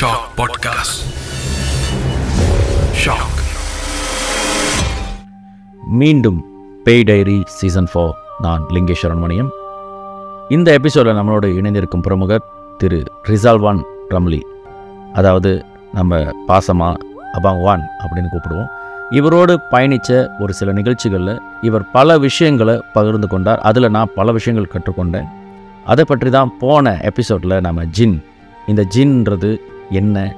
Shock 0.00 0.24
podcast 0.36 1.00
shock 3.04 3.40
மீண்டும் 5.88 6.44
பேய் 6.84 7.02
diary 7.02 7.42
season 7.46 7.88
four 7.94 8.10
நான் 8.40 8.62
லிங்கேஸ்வரன் 8.70 9.22
மணியம் 9.24 9.48
இந்த 10.48 10.72
எபிசோடில் 10.72 11.14
நம்மளோட 11.14 11.44
இணைந்திருக்கும் 11.44 12.00
பிரமுகர் 12.00 12.42
திரு 12.78 13.02
ரிசால்வான் 13.22 13.82
ரம்லி 14.10 14.40
அதாவது 15.12 15.64
நம்ம 15.92 16.16
பாசமா 16.48 16.96
அபாங்வான் 17.42 17.84
அப்படின்னு 17.98 18.32
கூப்பிடுவோம். 18.32 18.68
இவரோடு 19.10 19.60
பயணித்த 19.70 20.28
ஒரு 20.40 20.52
சில 20.52 20.72
நிகழ்ச்சிகளில் 20.72 21.40
இவர் 21.60 21.90
பல 21.90 22.18
விஷயங்களை 22.18 22.82
பகிர்ந்து 22.92 23.28
கொண்டார். 23.28 23.58
அதில் 23.58 23.90
நான் 23.90 24.12
பல 24.14 24.32
விஷயங்கள் 24.32 24.70
கற்றுக்கொண்டேன். 24.72 25.28
அதை 25.84 26.04
பற்றி 26.04 26.30
தான் 26.30 26.52
போன 26.58 26.98
எபிசோடில் 27.00 27.60
நம்ம 27.60 27.84
ஜின். 27.84 28.24
இந்த 28.66 28.86
ஜின்ன்றது 28.94 29.60
என்ன? 29.90 30.36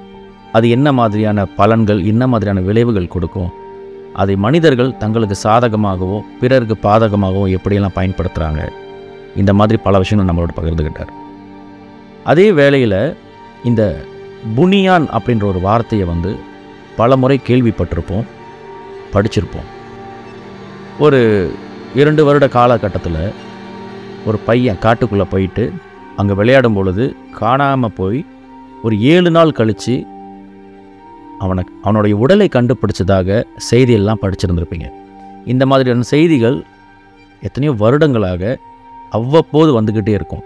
அது 0.53 0.71
என்ன 0.71 0.93
மாதிரியான 0.93 1.47
பலன்கள் 1.57 2.05
என்ன 2.05 2.27
மாதிரியான 2.27 2.61
விளைவுகள் 2.61 3.09
கொடுக்கும்? 3.09 3.53
அதை 4.13 4.37
மனிதர்கள் 4.37 4.97
தங்களுக்கு 4.97 5.37
சாதகமாகவோ 5.43 6.23
பிறருக்கு 6.41 6.89
பாதகமாகவோ 6.89 7.57
எப்படியெல்லாம் 7.57 7.95
பயன்படுத்துகிறாங்க 7.95 8.69
இந்த 9.37 9.55
மாதிரி 9.55 9.79
பல 9.83 9.99
விஷயங்கள் 9.99 10.35
நம்மளோட 10.35 10.49
பகிர்ந்துக்கிட்டார் 10.57 11.13
அதே 12.25 12.53
வேளையில் 12.53 13.17
இந்த 13.65 14.01
புனியான் 14.57 15.07
அப்படின்ற 15.09 15.45
ஒரு 15.45 15.61
வார்த்தையை 15.61 16.07
வந்து 16.07 16.37
பல 16.97 17.17
முறை 17.17 17.41
கேள்விப்பட்டிருப்போம் 17.47 18.27
படிச்சிருப்போம். 19.13 19.69
ஒரு 20.99 21.51
இரண்டு 21.95 22.25
வருட 22.25 22.49
காலகட்டத்தில் 22.49 23.33
ஒரு 24.27 24.39
பையன் 24.39 24.79
காட்டுக்குள்ளே 24.81 25.27
போயிட்டு 25.31 25.73
அங்கே 26.17 26.33
விளையாடும் 26.33 26.75
பொழுது 26.75 27.17
காணாமல் 27.33 27.93
போய் 27.93 28.25
ஒரு 28.83 29.01
ஏழு 29.01 29.31
நாள் 29.31 29.53
கழித்து 29.53 30.07
அவனை 31.39 31.65
அவனுடைய 31.83 32.17
உடலை 32.17 32.49
கண்டுபிடிச்சதாக 32.53 33.45
செய்தியெல்லாம் 33.71 34.17
படிச்சிருந்திருப்பீங்க. 34.23 34.91
இந்த 35.45 35.67
மாதிரியான 35.67 36.03
செய்திகள் 36.03 36.65
எத்தனையோ 37.43 37.75
வருடங்களாக 37.79 38.59
அவ்வப்போது 39.11 39.83
வந்துக்கிட்டே 39.83 40.09
இருக்கும். 40.09 40.43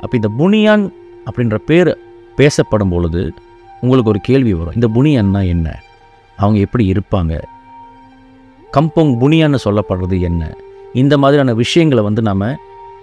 அப்போ 0.00 0.18
இந்த 0.22 0.28
புனியான் 0.38 0.92
அப்படின்ற 1.30 1.54
பேர் 1.54 1.98
பேசப்படும் 2.36 2.88
பொழுது 2.88 3.32
உங்களுக்கு 3.80 4.10
ஒரு 4.10 4.20
கேள்வி 4.22 4.54
வரும். 4.54 4.74
இந்த 4.74 4.88
புனியான்னா 4.88 5.46
என்ன? 5.46 5.80
அவங்க 6.36 6.58
எப்படி 6.58 6.92
இருப்பாங்க? 6.92 7.42
கம்போங் 8.72 9.16
புனியான்னு 9.20 9.56
சொல்லப்படுறது 9.64 10.20
என்ன? 10.20 10.56
இந்த 10.94 11.18
மாதிரியான 11.18 11.54
விஷயங்களை 11.54 12.04
வந்து 12.04 12.22
நம்ம 12.22 12.56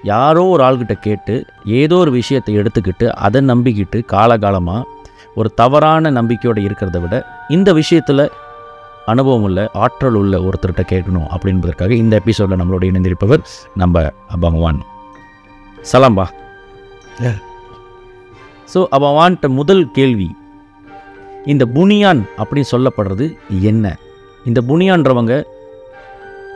யாரோ 0.06 0.44
ஒரு 0.44 0.64
ஆள்கிட்ட 0.64 0.94
கேட்டு 1.00 1.45
ஏதோ 1.66 1.95
ஒரு 1.95 2.11
விஷயத்தை 2.11 2.58
எடுத்துக்கிட்டு 2.58 3.08
அதை 3.08 3.42
நம்பிக்கிட்டு 3.42 4.00
காலகாலமாக 4.12 4.84
ஒரு 5.36 5.53
தவறான 5.53 6.12
நம்பிக்கையோடு 6.12 6.62
இருக்கிறத 6.62 7.02
விட 7.02 7.16
இந்த 7.47 7.73
விஷயத்தில் 7.73 8.31
அனுபவம் 9.06 9.44
உள்ள 9.44 9.70
ஆற்றல் 9.73 10.14
உள்ள 10.14 10.36
ஒருத்தர்கிட்ட 10.39 10.84
கேட்கணும் 10.92 11.28
அப்படின்றதுக்காக 11.36 11.89
இந்த 11.89 12.16
எபிசோடில் 12.16 12.59
நம்மளோட 12.59 12.84
இணைந்திருப்பவர் 12.92 13.42
நம்ம 13.75 14.12
அபங்கவான் 14.36 14.80
சலாம்பா. 15.92 16.25
ஸோ 18.73 18.80
அபவான்ட்ட 18.97 19.47
முதல் 19.50 19.92
கேள்வி 19.92 20.30
இந்த 21.45 21.66
புனியான் 21.66 22.22
அப்படின்னு 22.38 22.72
சொல்லப்படுறது 22.72 23.25
என்ன? 23.62 23.86
இந்த 24.45 24.62
புனியான்றவங்க 24.62 25.34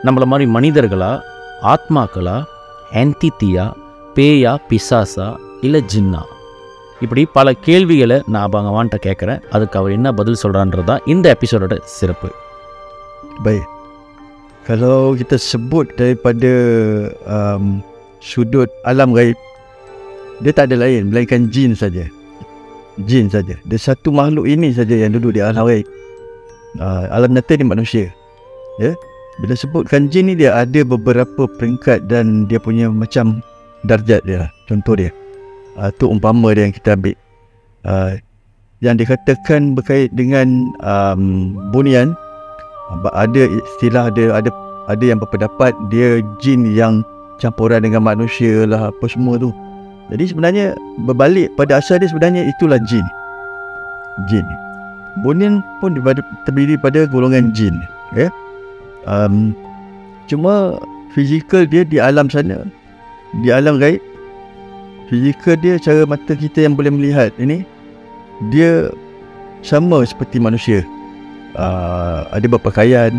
நம்மள 0.04 0.24
மாதிரி 0.24 0.50
மனிதர்களா 0.50 1.12
ஆத்மாக்களா 1.62 2.36
ஆன்டித்தியா 3.01 3.65
பேயா 4.15 4.53
பிசாசா 4.69 5.27
இல்லை 5.61 5.81
ஜின்னா 5.93 6.23
இப்படி 7.01 7.21
பல 7.37 7.53
கேள்விகளை 7.67 8.17
நான் 8.27 8.53
பகவான்கிட்ட 8.55 8.99
கேட்குறேன் 9.07 9.43
அதுக்கு 9.49 9.79
அவர் 9.79 9.97
என்ன 9.97 10.11
பதில் 10.13 10.41
சொல்கிறான்றது 10.43 10.89
தான் 10.91 11.05
இந்த 11.05 11.35
எபிசோடோட 11.35 11.77
சிறப்பு 11.99 12.29
Baik. 13.43 13.67
Kalau 14.65 15.13
kita 15.13 15.35
sebut 15.35 15.91
daripada 15.99 16.53
um, 17.27 17.83
sudut 18.23 18.71
alam 18.87 19.11
gaib, 19.11 19.35
dia 20.39 20.55
tak 20.55 20.71
ada 20.71 20.87
lain 20.87 21.11
melainkan 21.11 21.51
jin 21.51 21.75
saja. 21.75 22.07
Jin 23.03 23.27
saja. 23.27 23.59
Dia 23.67 23.79
satu 23.79 24.09
makhluk 24.09 24.47
ini 24.47 24.71
saja 24.71 24.95
yang 24.95 25.13
duduk 25.13 25.35
di 25.35 25.41
alam 25.43 25.67
gaib. 25.67 25.85
Uh, 26.79 27.05
alam 27.11 27.35
nyata 27.35 27.59
ni 27.59 27.67
manusia. 27.67 28.09
Ya. 28.79 28.95
Bila 29.40 29.56
sebutkan 29.56 30.12
jin 30.12 30.28
ni 30.28 30.34
dia 30.36 30.52
ada 30.52 30.84
beberapa 30.84 31.48
peringkat 31.48 32.06
dan 32.12 32.44
dia 32.44 32.60
punya 32.60 32.92
macam 32.92 33.40
darjat 33.88 34.20
dia 34.28 34.46
lah. 34.46 34.50
Contoh 34.68 34.96
dia. 34.96 35.08
Uh, 35.80 35.88
tu 35.96 36.12
umpama 36.12 36.52
dia 36.52 36.68
yang 36.68 36.74
kita 36.76 36.92
ambil. 36.92 37.16
Uh, 37.88 38.20
yang 38.84 38.96
dikatakan 38.96 39.76
berkait 39.76 40.12
dengan 40.12 40.72
um, 40.84 41.52
bunian 41.72 42.16
ada 43.12 43.46
istilah 43.46 44.10
ada 44.10 44.40
ada 44.40 44.50
ada 44.90 45.04
yang 45.04 45.20
berpendapat 45.22 45.72
dia 45.92 46.18
jin 46.42 46.66
yang 46.74 47.06
campuran 47.38 47.84
dengan 47.84 48.02
manusia 48.04 48.66
lah 48.66 48.90
apa 48.92 49.04
semua 49.08 49.40
tu. 49.40 49.54
Jadi 50.10 50.34
sebenarnya 50.34 50.74
berbalik 51.06 51.54
pada 51.54 51.78
asal 51.78 52.02
dia 52.02 52.10
sebenarnya 52.10 52.50
itulah 52.50 52.82
jin. 52.82 53.06
Jin. 54.26 54.44
Bunian 55.22 55.62
pun 55.78 55.94
terdiri 56.46 56.74
pada 56.78 57.06
golongan 57.06 57.54
jin, 57.54 57.78
ya. 58.14 58.26
Um, 59.08 59.56
cuma 60.28 60.80
fizikal 61.14 61.64
dia 61.64 61.86
di 61.86 61.96
alam 62.00 62.28
sana, 62.28 62.66
di 63.44 63.48
alam 63.48 63.80
gaib. 63.80 64.02
Fizikal 65.08 65.58
dia 65.58 65.78
cara 65.78 66.06
mata 66.06 66.32
kita 66.38 66.64
yang 66.64 66.78
boleh 66.78 66.92
melihat 66.94 67.34
ini 67.40 67.66
dia 68.48 68.88
sama 69.60 70.00
seperti 70.08 70.40
manusia 70.40 70.80
uh, 71.60 72.24
ada 72.32 72.46
berpakaian 72.48 73.12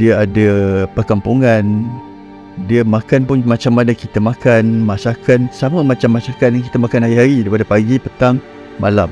dia 0.00 0.24
ada 0.26 0.48
perkampungan 0.96 1.86
dia 2.70 2.86
makan 2.86 3.26
pun 3.26 3.42
macam 3.42 3.74
mana 3.74 3.92
kita 3.94 4.22
makan 4.22 4.86
masakan 4.86 5.50
sama 5.50 5.82
macam 5.82 6.14
masakan 6.14 6.58
yang 6.58 6.64
kita 6.64 6.78
makan 6.78 7.02
hari-hari 7.02 7.42
daripada 7.42 7.66
pagi, 7.66 7.98
petang, 7.98 8.38
malam 8.78 9.10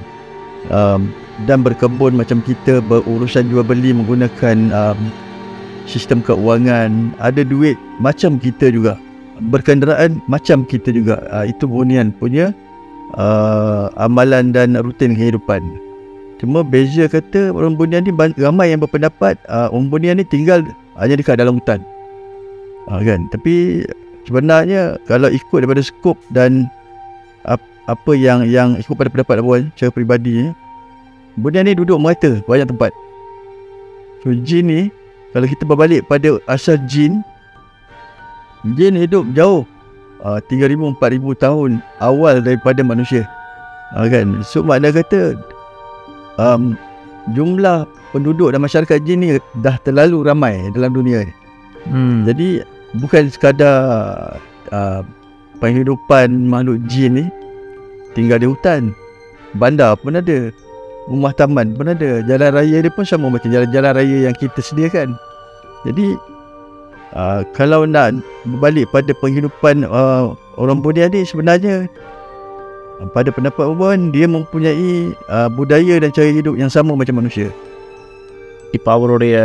um, 0.71 1.11
dan 1.51 1.63
berkebun 1.67 2.15
macam 2.15 2.39
kita 2.43 2.79
berurusan 2.87 3.51
jual 3.51 3.67
beli 3.67 3.91
menggunakan 3.91 4.57
um, 4.71 4.99
sistem 5.87 6.23
keuangan 6.23 7.15
ada 7.19 7.43
duit 7.43 7.79
macam 7.99 8.39
kita 8.39 8.71
juga 8.71 8.99
berkenderaan 9.51 10.23
macam 10.31 10.63
kita 10.63 10.95
juga 10.95 11.23
uh, 11.33 11.45
itu 11.49 11.67
bunian 11.67 12.15
punya 12.15 12.55
uh, 13.19 13.91
amalan 13.99 14.55
dan 14.55 14.79
rutin 14.79 15.19
kehidupan 15.19 15.65
Cuma 16.43 16.67
beza 16.67 17.07
kata 17.07 17.55
orang 17.55 17.79
Bunian 17.79 18.03
ni 18.03 18.11
ramai 18.35 18.75
yang 18.75 18.83
berpendapat 18.83 19.39
uh, 19.47 19.71
orang 19.71 19.87
Bunian 19.87 20.19
ni 20.19 20.27
tinggal 20.27 20.67
hanya 20.99 21.15
dekat 21.15 21.39
dalam 21.39 21.63
hutan. 21.63 21.79
Uh, 22.91 22.99
kan? 22.99 23.31
Tapi 23.31 23.87
sebenarnya 24.27 24.99
kalau 25.07 25.31
ikut 25.31 25.63
daripada 25.63 25.79
skop 25.87 26.19
dan 26.35 26.67
ap, 27.47 27.63
apa 27.87 28.19
yang 28.19 28.43
yang 28.43 28.75
ikut 28.75 28.91
pada 28.91 29.07
pendapat 29.07 29.39
Abang 29.39 29.71
secara 29.79 29.95
peribadi 29.95 30.51
Bunian 31.39 31.63
ni 31.63 31.79
duduk 31.79 32.03
merata 32.03 32.43
banyak 32.43 32.75
tempat. 32.75 32.91
So 34.27 34.35
jin 34.35 34.67
ni 34.67 34.81
kalau 35.33 35.47
kita 35.49 35.65
berbalik 35.65 36.05
pada 36.07 36.37
asal 36.47 36.77
jin 36.85 37.25
jin 38.77 38.95
hidup 38.95 39.27
jauh 39.35 39.67
uh, 40.23 40.39
3000 40.49 40.97
4000 40.97 41.43
tahun 41.43 41.71
awal 41.99 42.41
daripada 42.41 42.81
manusia. 42.87 43.27
Uh, 43.93 44.07
kan? 44.09 44.41
So 44.47 44.63
makna 44.63 44.95
kata 44.95 45.37
um, 46.39 46.79
jumlah 47.35 47.85
penduduk 48.15 48.55
dan 48.55 48.63
masyarakat 48.63 48.99
jin 49.03 49.19
ni 49.21 49.29
dah 49.61 49.77
terlalu 49.83 50.23
ramai 50.25 50.71
dalam 50.73 50.95
dunia 50.95 51.27
ni. 51.27 51.35
Hmm. 51.89 52.23
Jadi 52.23 52.63
bukan 53.03 53.27
sekadar 53.33 54.39
uh, 54.71 55.01
penghidupan 55.59 56.47
makhluk 56.47 56.79
jin 56.87 57.19
ni 57.19 57.27
tinggal 58.15 58.39
di 58.39 58.47
hutan. 58.47 58.95
Bandar 59.53 59.99
pun 60.01 60.17
ada 60.17 60.49
Rumah 61.08 61.32
taman 61.40 61.72
pun 61.76 61.88
ada. 61.94 62.20
Jalan 62.28 62.50
raya 62.52 62.78
dia 62.84 62.92
pun 62.92 63.08
sama 63.08 63.32
macam 63.32 63.48
jalan-jalan 63.48 63.92
raya 63.96 64.18
yang 64.28 64.36
kita 64.36 64.60
sediakan. 64.60 65.16
Jadi 65.88 66.20
uh, 67.16 67.48
kalau 67.56 67.88
nak 67.88 68.20
berbalik 68.44 68.92
pada 68.92 69.16
penghidupan 69.16 69.88
uh, 69.88 70.36
orang 70.60 70.84
Buddha 70.84 71.08
ni 71.08 71.24
sebenarnya 71.24 71.88
uh, 73.00 73.08
pada 73.16 73.32
pendapat 73.32 73.72
Uban 73.72 74.12
dia 74.12 74.28
mempunyai 74.28 75.16
uh, 75.32 75.48
budaya 75.48 76.04
dan 76.04 76.12
cara 76.12 76.28
hidup 76.28 76.60
yang 76.60 76.68
sama 76.68 76.92
macam 76.92 77.24
manusia. 77.24 77.56
இப்போ 78.72 78.92
அவருடைய 78.92 79.36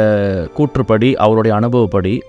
கூற்றுப்படி 0.55 1.15
அவருடைய 1.15 1.53
அனுபவப்படி 1.56 2.23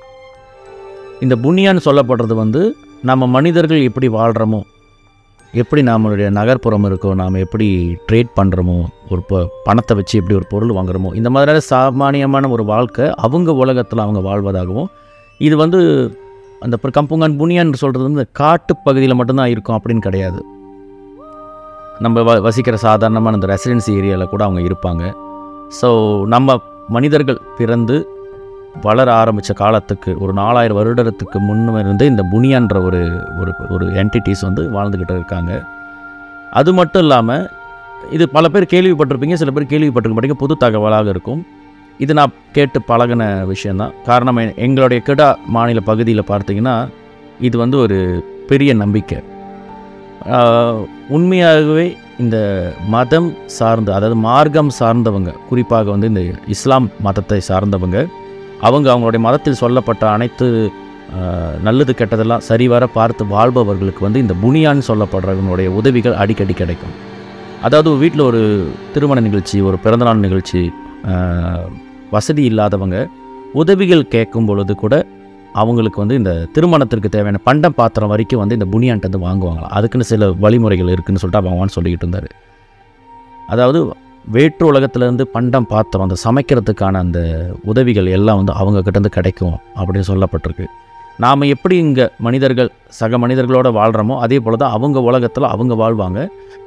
இந்த 1.21 1.36
புனியான்னு 1.36 1.86
சொல்லப்படுறது 1.86 2.33
வந்து 2.33 2.62
நம்ம 3.01 3.27
மனிதர்கள் 3.27 3.81
எப்படி 3.81 4.07
வாழ்கிறோமோ 4.07 4.62
எப்படி 5.53 5.83
நம்மளுடைய 5.83 6.31
நகர்ப்புறம் 6.31 6.85
இருக்கோ 6.85 7.15
நாம் 7.15 7.35
எப்படி 7.35 7.97
ட்ரேட் 8.12 8.31
பண்ணுறோமோ 8.37 8.85
ஒரு 9.09 9.23
ப 9.29 9.50
பணத்தை 9.65 9.97
வச்சு 9.97 10.19
எப்படி 10.19 10.35
ஒரு 10.35 10.47
பொருள் 10.49 10.71
வாங்குறோமோ 10.71 11.15
இந்த 11.15 11.31
மாதிரியான 11.31 11.61
சாமானியமான 11.61 12.49
ஒரு 12.49 12.65
வாழ்க்கை 12.65 13.11
அவங்க 13.17 13.53
உலகத்தில் 13.53 13.99
அவங்க 13.99 14.21
வாழ்வதாகவும் 14.21 14.87
இது 15.39 15.56
வந்து 15.56 15.81
அந்த 16.61 16.79
இப்போ 16.83 17.03
கம்புங்கான் 17.03 17.39
புனியான்னு 17.41 17.75
சொல்கிறது 17.75 18.12
வந்து 18.12 18.29
காட்டு 18.33 18.77
பகுதியில் 18.77 19.15
மட்டும்தான் 19.15 19.49
இருக்கும் 19.49 19.79
அப்படின்னு 19.79 19.99
கிடையாது. 19.99 20.43
நம்ம 21.99 22.23
வ 22.23 22.41
வசிக்கிற 22.41 22.77
சாதாரணமான 22.77 23.37
இந்த 23.37 23.47
ரெசிடென்சி 23.47 23.89
ஏரியாவில் 23.89 24.29
கூட 24.29 24.45
அவங்க 24.45 24.61
இருப்பாங்க. 24.61 25.12
ஸோ 25.81 25.89
நம்ம 26.27 26.59
மனிதர்கள் 26.89 27.41
பிறந்து 27.59 28.18
வளர 28.87 29.09
ஆரம்பித்த 29.20 29.53
காலத்துக்கு 29.61 30.11
ஒரு 30.25 30.32
நாலாயிரம் 30.41 30.79
வருடத்துக்கு 30.79 31.38
முன்னும் 31.49 31.79
இருந்து 31.82 32.05
இந்த 32.12 32.23
புனியான்ற 32.32 32.76
ஒரு 32.88 33.00
ஒரு 33.41 33.53
ஒரு 33.75 33.87
என்டிட்டிஸ் 34.03 34.47
வந்து 34.49 34.62
வாழ்ந்துக்கிட்டு 34.76 35.15
இருக்காங்க. 35.19 35.53
அது 36.59 36.70
மட்டும் 36.79 37.03
இல்லாமல் 37.05 37.47
இது 38.17 38.25
பல 38.37 38.49
பேர் 38.55 38.73
கேள்விப்பட்டிருப்பீங்க 38.75 39.38
சில 39.41 39.53
பேர் 39.55 39.73
கேள்விப்பட்டிருக்க 39.73 40.19
மாட்டீங்க 40.19 40.38
புது 40.43 40.56
தகவலாக 40.65 41.09
இருக்கும். 41.15 41.41
இது 42.05 42.12
நான் 42.19 42.37
கேட்டு 42.56 42.79
பழகின 42.91 43.23
விஷயந்தான் 43.53 43.94
காரணம் 44.09 44.38
எங்களுடைய 44.67 45.00
கிடா 45.09 45.29
மாநில 45.56 45.81
பகுதியில் 45.88 46.31
பார்த்தீங்கன்னா 46.31 46.76
இது 47.49 47.56
வந்து 47.64 47.76
ஒரு 47.85 47.99
பெரிய 48.50 48.71
நம்பிக்கை. 48.82 49.19
உண்மையாகவே 51.17 51.87
இந்த 52.23 52.37
மதம் 52.94 53.29
சார்ந்த 53.59 53.91
அதாவது 53.97 54.17
மார்க்கம் 54.29 54.71
சார்ந்தவங்க 54.79 55.32
குறிப்பாக 55.50 55.91
வந்து 55.94 56.11
இந்த 56.12 56.23
இஸ்லாம் 56.55 56.88
மதத்தை 57.06 57.38
சார்ந்தவங்க 57.50 57.99
அவங்க 58.66 58.87
அவங்களுடைய 58.93 59.22
மதத்தில் 59.26 59.60
சொல்லப்பட்ட 59.62 60.05
அனைத்து 60.14 60.46
நல்லது 61.66 61.93
கெட்டதெல்லாம் 61.99 62.46
சரிவர 62.49 62.84
பார்த்து 62.96 63.22
வாழ்பவர்களுக்கு 63.34 64.02
வந்து 64.06 64.22
இந்த 64.25 64.34
புனியான்னு 64.43 64.82
சொல்லப்படுறவங்களுடைய 64.88 65.69
உதவிகள் 65.81 66.19
அடிக்கடி 66.22 66.55
கிடைக்கும். 66.56 66.96
அதாவது 67.66 67.90
வீட்டில் 68.02 68.25
ஒரு 68.31 68.40
திருமண 68.94 69.20
நிகழ்ச்சி 69.26 69.56
ஒரு 69.69 69.76
பிறந்தநாள் 69.84 70.25
நிகழ்ச்சி 70.26 70.60
வசதி 72.14 72.43
இல்லாதவங்க 72.50 72.99
உதவிகள் 73.62 74.10
கேட்கும் 74.14 74.49
பொழுது 74.49 74.75
கூட 74.82 74.94
அவங்களுக்கு 75.61 75.99
வந்து 76.02 76.19
இந்த 76.20 76.32
திருமணத்திற்கு 76.54 77.08
தேவையான 77.14 77.40
பண்டம் 77.46 77.76
பாத்திரம் 77.78 78.12
வரைக்கும் 78.12 78.43
வந்து 78.43 78.56
இந்த 78.58 78.66
புனியான்ட்டு 78.75 79.08
வந்து 79.08 79.25
வாங்குவாங்களாம். 79.26 79.75
அதுக்குன்னு 79.78 80.11
சில 80.11 80.28
வழிமுறைகள் 80.44 80.93
இருக்குதுன்னு 80.94 81.22
சொல்லிட்டு 81.22 81.46
பகவான் 81.49 81.75
சொல்லிக்கிட்டு 81.76 82.06
இருந்தார். 82.06 82.28
அதாவது 83.54 83.81
வேற்று 84.34 84.64
உலகத்துலேருந்து 84.70 85.25
பண்டம் 85.34 85.66
பாத்திரம் 85.70 86.04
அந்த 86.06 86.16
சமைக்கிறதுக்கான 86.25 86.98
அந்த 87.04 87.20
உதவிகள் 87.70 88.08
எல்லாம் 88.16 88.38
வந்து 88.40 88.54
அவங்க 88.60 88.78
கிட்டேருந்து 88.86 89.12
கிடைக்கும் 89.16 89.54
அப்படின்னு 89.78 90.08
சொல்லப்பட்டிருக்கு. 90.10 90.66
நாம் 91.25 91.48
எப்படி 91.52 91.76
இங்கே 91.84 92.06
மனிதர்கள் 92.26 92.70
சக 92.98 93.19
மனிதர்களோட 93.22 93.69
வாழ்கிறோமோ 93.78 94.16
அதே 94.25 94.38
போல் 94.44 94.60
தான் 94.62 94.75
அவங்க 94.76 94.98
உலகத்தில் 95.08 95.48
அவங்க 95.52 95.75
வாழ்வாங்க. 95.82 96.20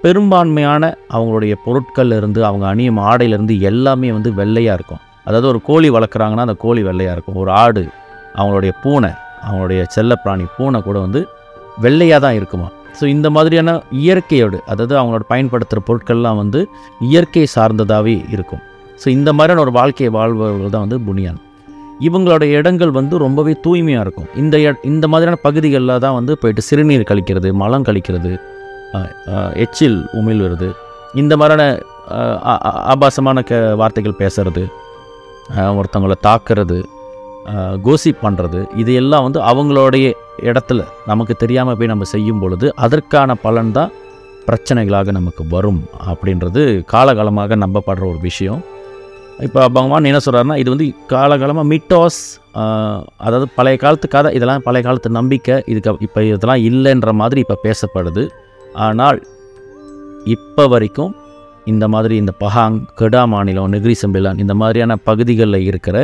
பெரும்பான்மையான 0.06 0.84
அவங்களுடைய 1.16 1.56
பொருட்கள்லேருந்து 1.66 2.42
அவங்க 2.50 2.68
அணியும் 2.74 3.02
ஆடையிலேருந்து 3.10 3.58
எல்லாமே 3.72 4.12
வந்து 4.18 4.32
வெள்ளையாக 4.42 4.78
இருக்கும். 4.80 5.04
அதாவது 5.28 5.48
ஒரு 5.54 5.62
கோழி 5.70 5.90
வளர்க்குறாங்கன்னா 5.98 6.48
அந்த 6.48 6.58
கோழி 6.66 6.84
வெள்ளையாக 6.90 7.16
இருக்கும். 7.18 7.40
ஒரு 7.44 7.52
ஆடு 7.64 7.86
அவங்களுடைய 8.40 8.74
பூனை 8.84 9.12
அவங்களுடைய 9.46 9.82
செல்லப்பிராணி 9.98 10.48
பூனை 10.58 10.82
கூட 10.90 11.00
வந்து 11.08 11.22
வெள்ளையாக 11.86 12.22
தான் 12.28 12.38
இருக்குமா? 12.42 12.70
ஸோ 13.00 13.04
இந்த 13.16 13.28
மாதிரியான 13.36 13.70
இயற்கையோடு 14.02 14.58
அதாவது 14.72 14.94
அவங்களோட 15.00 15.26
பயன்படுத்துகிற 15.34 15.82
பொருட்கள்லாம் 15.88 16.40
வந்து 16.42 16.60
இயற்கை 17.10 17.46
சார்ந்ததாகவே 17.56 18.16
இருக்கும். 18.36 18.62
ஸோ 19.02 19.08
இந்த 19.18 19.30
மாதிரியான 19.38 19.64
ஒரு 19.66 19.74
வாழ்க்கையை 19.80 20.12
வாழ்பவர்கள் 20.18 20.76
தான் 20.76 20.86
வந்து 20.86 21.00
புனியான். 21.08 21.40
இவங்களோட 22.08 22.44
இடங்கள் 22.58 22.92
வந்து 23.00 23.16
ரொம்பவே 23.26 23.54
தூய்மையாக 23.66 24.06
இருக்கும். 24.06 24.30
இந்த 24.42 24.56
இந்த 24.92 25.06
மாதிரியான 25.12 25.40
பகுதிகளில் 25.48 26.02
தான் 26.06 26.18
வந்து 26.20 26.36
போயிட்டு 26.42 26.64
சிறுநீர் 26.70 27.10
கழிக்கிறது 27.12 27.50
மலம் 27.64 27.88
கழிக்கிறது 27.90 28.32
எச்சில் 29.64 30.00
உமிழ்வது 30.20 30.70
இந்த 31.22 31.34
மாதிரியான 31.42 31.66
ஆபாசமான 32.94 33.42
க 33.50 33.60
வார்த்தைகள் 33.82 34.20
பேசுறது 34.22 34.64
ஒருத்தவங்களை 35.78 35.78
ஒருத்தவங்கள 35.80 36.16
தாக்குறது 36.28 36.78
கோசிப் 37.86 38.24
பண்ணுறது 38.26 38.60
இது 38.82 38.92
எல்லாம் 39.02 39.26
வந்து 39.28 39.40
அவங்களுடைய 39.52 40.08
இடத்துல 40.50 40.82
நமக்கு 41.12 41.34
தெரியாமல் 41.44 41.78
போய் 41.80 41.92
நம்ம 41.94 42.08
செய்யும் 42.16 42.42
பொழுது 42.44 42.68
அதற்கான 42.86 43.36
பலன் 43.46 43.72
தான் 43.78 43.92
பிரச்சனைகளாக 44.48 45.12
நமக்கு 45.18 45.44
வரும் 45.56 45.82
அப்படின்றது 46.12 46.62
காலகாலமாக 46.94 47.58
நம்பப்படுற 47.64 48.04
ஒரு 48.12 48.20
விஷயம். 48.30 48.62
இப்போ 49.48 49.62
பகவான் 49.76 50.08
என்ன 50.10 50.20
சொல்கிறாருன்னா 50.26 50.58
இது 50.62 50.70
வந்து 50.74 50.88
காலகாலமாக 51.14 51.70
மிட்டோஸ் 51.72 52.22
அதாவது 53.26 53.46
பழைய 53.58 53.78
காலத்து 53.84 54.08
கதை 54.16 54.30
இதெல்லாம் 54.38 54.66
பழைய 54.68 54.84
காலத்து 54.88 55.10
நம்பிக்கை 55.20 55.56
இதுக்கு 55.72 56.06
இப்போ 56.08 56.22
இதெல்லாம் 56.30 56.64
இல்லைன்ற 56.70 57.12
மாதிரி 57.22 57.40
இப்போ 57.46 57.58
பேசப்படுது. 57.66 58.24
ஆனால் 58.86 59.20
இப்போ 60.36 60.64
வரைக்கும் 60.74 61.14
இந்த 61.72 61.86
மாதிரி 61.94 62.16
இந்த 62.22 62.34
பஹாங் 62.44 62.78
கெடா 63.00 63.24
மாநிலம் 63.34 63.74
நெகிரி 63.74 63.96
செம்பிலான் 64.04 64.42
இந்த 64.44 64.54
மாதிரியான 64.62 64.96
பகுதிகளில் 65.10 65.68
இருக்கிற 65.70 65.98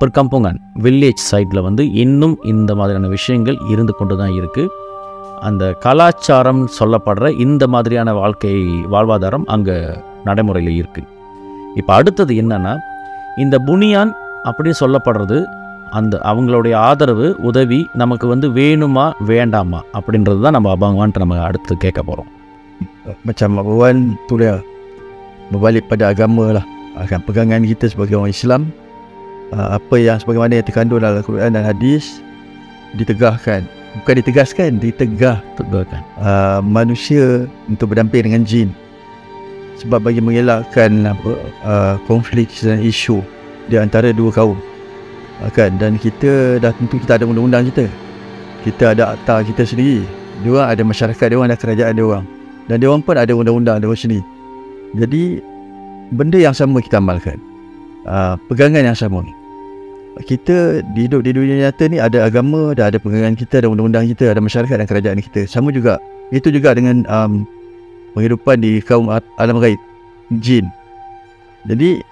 பிற்கம்புங்கன் 0.00 0.58
வில்லேஜ் 0.82 1.22
சைட்டில் 1.30 1.62
வந்து 1.62 1.82
இன்னும் 2.02 2.34
இந்த 2.44 2.74
மாதிரியான 2.74 3.08
விஷயங்கள் 3.08 3.58
இருந்து 3.68 3.92
கொண்டு 3.92 4.14
தான் 4.16 4.30
இருக்குது 4.30 4.72
அந்த 5.40 5.64
கலாச்சாரம் 5.84 6.62
சொல்லப்படுற 6.78 7.26
இந்த 7.38 7.66
மாதிரியான 7.66 8.14
வாழ்க்கை 8.14 8.54
வாழ்வாதாரம் 8.90 9.46
அங்கே 9.46 9.76
நடைமுறையில் 10.24 10.78
இருக்குது 10.80 11.08
இப்போ 11.74 11.92
அடுத்தது 11.94 12.34
என்னென்னா 12.42 12.74
இந்த 13.36 13.58
புனியான் 13.66 14.12
அப்படின்னு 14.44 14.80
சொல்லப்படுறது 14.80 15.38
அந்த 15.90 16.14
அவங்களுடைய 16.22 16.74
ஆதரவு 16.86 17.28
உதவி 17.42 17.80
நமக்கு 17.94 18.26
வந்து 18.26 18.48
வேணுமா 18.58 19.06
வேண்டாமா 19.26 19.82
அப்படின்றது 19.92 20.40
தான் 20.40 20.58
நம்ம 20.58 20.74
அபங்கவான்ட்டு 20.76 21.24
நம்ம 21.24 21.38
அடுத்து 21.42 21.76
கேட்க 21.76 22.02
போகிறோம் 22.02 22.32
Macam 23.24 23.56
Mak 23.56 23.64
Wawan 23.64 24.20
tu 24.28 24.36
dia 24.36 24.60
Berbalik 25.48 25.88
pada 25.88 26.12
agama 26.12 26.52
lah. 26.52 26.64
Pegangan 27.24 27.64
kita 27.64 27.88
sebagai 27.88 28.20
orang 28.20 28.36
Islam. 28.36 28.62
Uh, 29.54 29.78
Apa 29.78 29.96
yang 30.00 30.16
sebagaimana 30.20 30.58
yang 30.60 30.66
terkandung 30.66 31.00
dalam 31.00 31.20
Al-Quran 31.20 31.54
dan 31.54 31.64
Hadis 31.64 32.20
Ditegahkan. 32.96 33.68
Bukan 34.00 34.14
ditegaskan 34.24 34.80
Ditegah. 34.80 35.44
Tegakkan. 35.60 36.00
uh, 36.20 36.60
manusia 36.64 37.44
untuk 37.68 37.92
berdamping 37.92 38.32
dengan 38.32 38.42
jin. 38.44 38.68
Sebab 39.78 40.08
bagi 40.08 40.24
mengelakkan 40.24 41.06
apa 41.06 41.30
uh, 41.62 41.94
konflik 42.08 42.50
dan 42.64 42.80
isu 42.80 43.20
di 43.68 43.76
antara 43.76 44.10
dua 44.10 44.32
kaum. 44.32 44.56
Uh, 45.44 45.50
kan? 45.52 45.76
Dan 45.76 46.00
kita 46.00 46.56
dah 46.58 46.72
tentu 46.72 46.96
kita 46.96 47.20
ada 47.20 47.28
undang-undang 47.28 47.68
kita. 47.68 47.86
Kita 48.64 48.96
ada 48.96 49.14
akta 49.14 49.44
kita 49.44 49.68
sendiri. 49.68 50.02
Dia 50.40 50.50
orang 50.54 50.68
ada 50.72 50.82
masyarakat 50.82 51.26
dia 51.28 51.36
orang 51.36 51.50
ada 51.52 51.58
kerajaan 51.60 51.92
dia 51.92 52.06
orang 52.06 52.24
dan 52.68 52.76
dia 52.78 52.88
orang 52.92 53.02
pun 53.02 53.16
ada 53.16 53.32
undang-undang 53.32 53.80
dia 53.80 53.88
orang 53.88 54.00
sendiri. 54.00 54.24
Jadi 54.96 55.22
benda 56.12 56.38
yang 56.40 56.54
sama 56.56 56.80
kita 56.84 57.00
amalkan. 57.00 57.40
Uh, 58.08 58.40
pegangan 58.48 58.88
yang 58.88 58.96
sama 58.96 59.20
kita 60.26 60.82
hidup 60.96 61.22
di 61.22 61.30
dunia 61.34 61.68
nyata 61.68 61.86
ni 61.86 62.02
ada 62.02 62.26
agama, 62.26 62.74
dah 62.74 62.90
ada 62.90 62.98
pegangan 62.98 63.38
kita, 63.38 63.62
ada 63.62 63.68
undang-undang 63.70 64.06
kita, 64.10 64.34
ada 64.34 64.42
masyarakat 64.42 64.74
dan 64.74 64.86
kerajaan 64.88 65.20
kita. 65.22 65.46
Sama 65.46 65.70
juga. 65.70 66.02
Itu 66.34 66.52
juga 66.52 66.74
dengan 66.74 67.06
um, 67.08 67.46
penghidupan 68.12 68.60
di 68.60 68.82
kaum 68.82 69.08
alam 69.10 69.56
gaib, 69.62 69.80
jin. 70.42 70.66
Jadi 71.66 72.02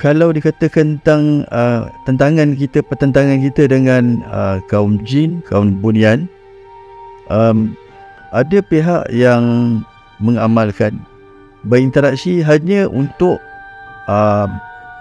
kalau 0.00 0.34
dikatakan 0.34 0.98
tentang 0.98 1.46
uh, 1.54 1.86
tentangan 2.08 2.58
kita, 2.58 2.82
pertentangan 2.82 3.38
kita 3.38 3.70
dengan 3.70 4.22
uh, 4.26 4.58
kaum 4.66 4.98
jin, 5.06 5.44
kaum 5.46 5.78
bunian, 5.78 6.26
um, 7.30 7.76
ada 8.34 8.58
pihak 8.64 9.06
yang 9.12 9.42
mengamalkan 10.18 10.96
berinteraksi 11.68 12.42
hanya 12.42 12.90
untuk 12.90 13.38
uh, 14.10 14.48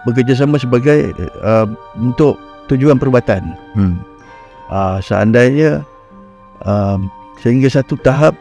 bekerjasama 0.08 0.58
sebagai 0.58 1.14
uh, 1.42 1.68
untuk 1.98 2.38
tujuan 2.72 2.98
perubatan. 2.98 3.54
Hmm. 3.76 4.00
Uh, 4.72 5.04
seandainya 5.04 5.84
um, 6.64 7.12
sehingga 7.44 7.68
satu 7.68 7.98
tahap 8.00 8.38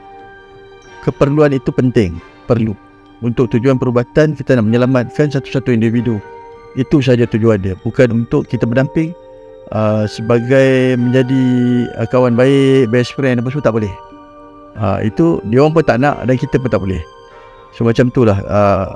keperluan 1.03 1.57
itu 1.57 1.73
penting, 1.73 2.21
perlu. 2.45 2.77
Untuk 3.21 3.53
tujuan 3.53 3.77
perubatan 3.77 4.33
kita 4.33 4.57
nak 4.57 4.69
menyelamatkan 4.69 5.29
satu-satu 5.29 5.73
individu. 5.73 6.17
Itu 6.79 7.03
saja 7.03 7.27
tujuan 7.27 7.61
dia, 7.61 7.75
bukan 7.83 8.25
untuk 8.25 8.47
kita 8.47 8.63
berdamping 8.65 9.11
uh, 9.75 10.07
sebagai 10.07 10.95
menjadi 10.97 11.43
uh, 11.99 12.07
kawan 12.07 12.39
baik, 12.39 12.95
best 12.95 13.13
friend 13.19 13.43
apa 13.43 13.51
semua 13.51 13.67
tak 13.67 13.75
boleh. 13.75 13.93
Uh, 14.79 15.03
itu 15.03 15.43
dia 15.51 15.61
orang 15.61 15.75
pun 15.75 15.85
tak 15.85 15.99
nak 15.99 16.23
dan 16.25 16.39
kita 16.39 16.57
pun 16.63 16.71
tak 16.71 16.79
boleh. 16.79 17.03
So 17.75 17.83
macam 17.83 18.09
itulah 18.09 18.39
uh, 18.47 18.95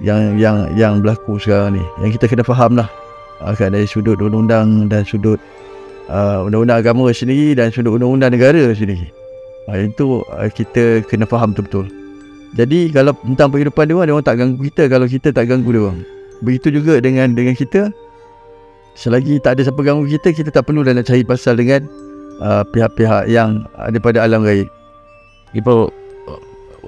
yang 0.00 0.36
yang 0.36 0.56
yang 0.76 0.92
berlaku 1.00 1.40
sekarang 1.40 1.80
ni. 1.80 1.84
Yang 2.02 2.20
kita 2.20 2.36
kena 2.36 2.44
faham 2.44 2.76
lah 2.76 2.88
uh, 3.40 3.52
kan 3.56 3.72
dari 3.72 3.88
sudut 3.88 4.20
undang-undang 4.20 4.90
dan 4.92 5.02
sudut 5.04 5.40
uh, 6.12 6.44
undang-undang 6.44 6.84
agama 6.84 7.08
sendiri 7.12 7.56
dan 7.56 7.72
sudut 7.72 7.96
undang-undang 7.96 8.32
negara 8.36 8.72
sendiri. 8.76 9.08
Uh, 9.68 9.88
itu 9.88 10.20
uh, 10.32 10.48
kita 10.52 11.06
kena 11.08 11.24
faham 11.24 11.56
betul-betul. 11.56 11.88
Jadi 12.56 12.88
kalau 12.94 13.12
tentang 13.20 13.52
kehidupan 13.52 13.84
dia 13.84 13.94
orang, 13.98 14.06
dia 14.08 14.14
orang 14.16 14.26
tak 14.26 14.36
ganggu 14.40 14.58
kita 14.64 14.82
kalau 14.88 15.06
kita 15.08 15.28
tak 15.32 15.44
ganggu 15.48 15.70
dia 15.72 15.82
orang. 15.88 16.00
Begitu 16.40 16.80
juga 16.80 17.00
dengan 17.00 17.32
dengan 17.32 17.52
kita. 17.52 17.92
Selagi 18.96 19.44
tak 19.44 19.60
ada 19.60 19.68
siapa 19.68 19.80
ganggu 19.84 20.08
kita, 20.08 20.32
kita 20.32 20.48
tak 20.48 20.64
perlu 20.64 20.80
dah 20.80 20.96
nak 20.96 21.04
cari 21.04 21.20
pasal 21.20 21.60
dengan 21.60 21.84
uh, 22.40 22.64
pihak-pihak 22.72 23.28
yang 23.28 23.68
daripada 23.76 24.24
alam 24.24 24.40
gaib. 24.40 24.72
இப்போ 25.58 25.72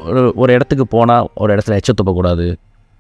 ஒரு 0.06 0.22
ஒரு 0.36 0.50
இடத்துக்கு 0.52 0.84
போனால் 0.94 1.28
ஒரு 1.38 1.50
இடத்துல 1.54 1.78
எச்ச 1.80 1.92
துப்பக்கூடாது 1.92 2.46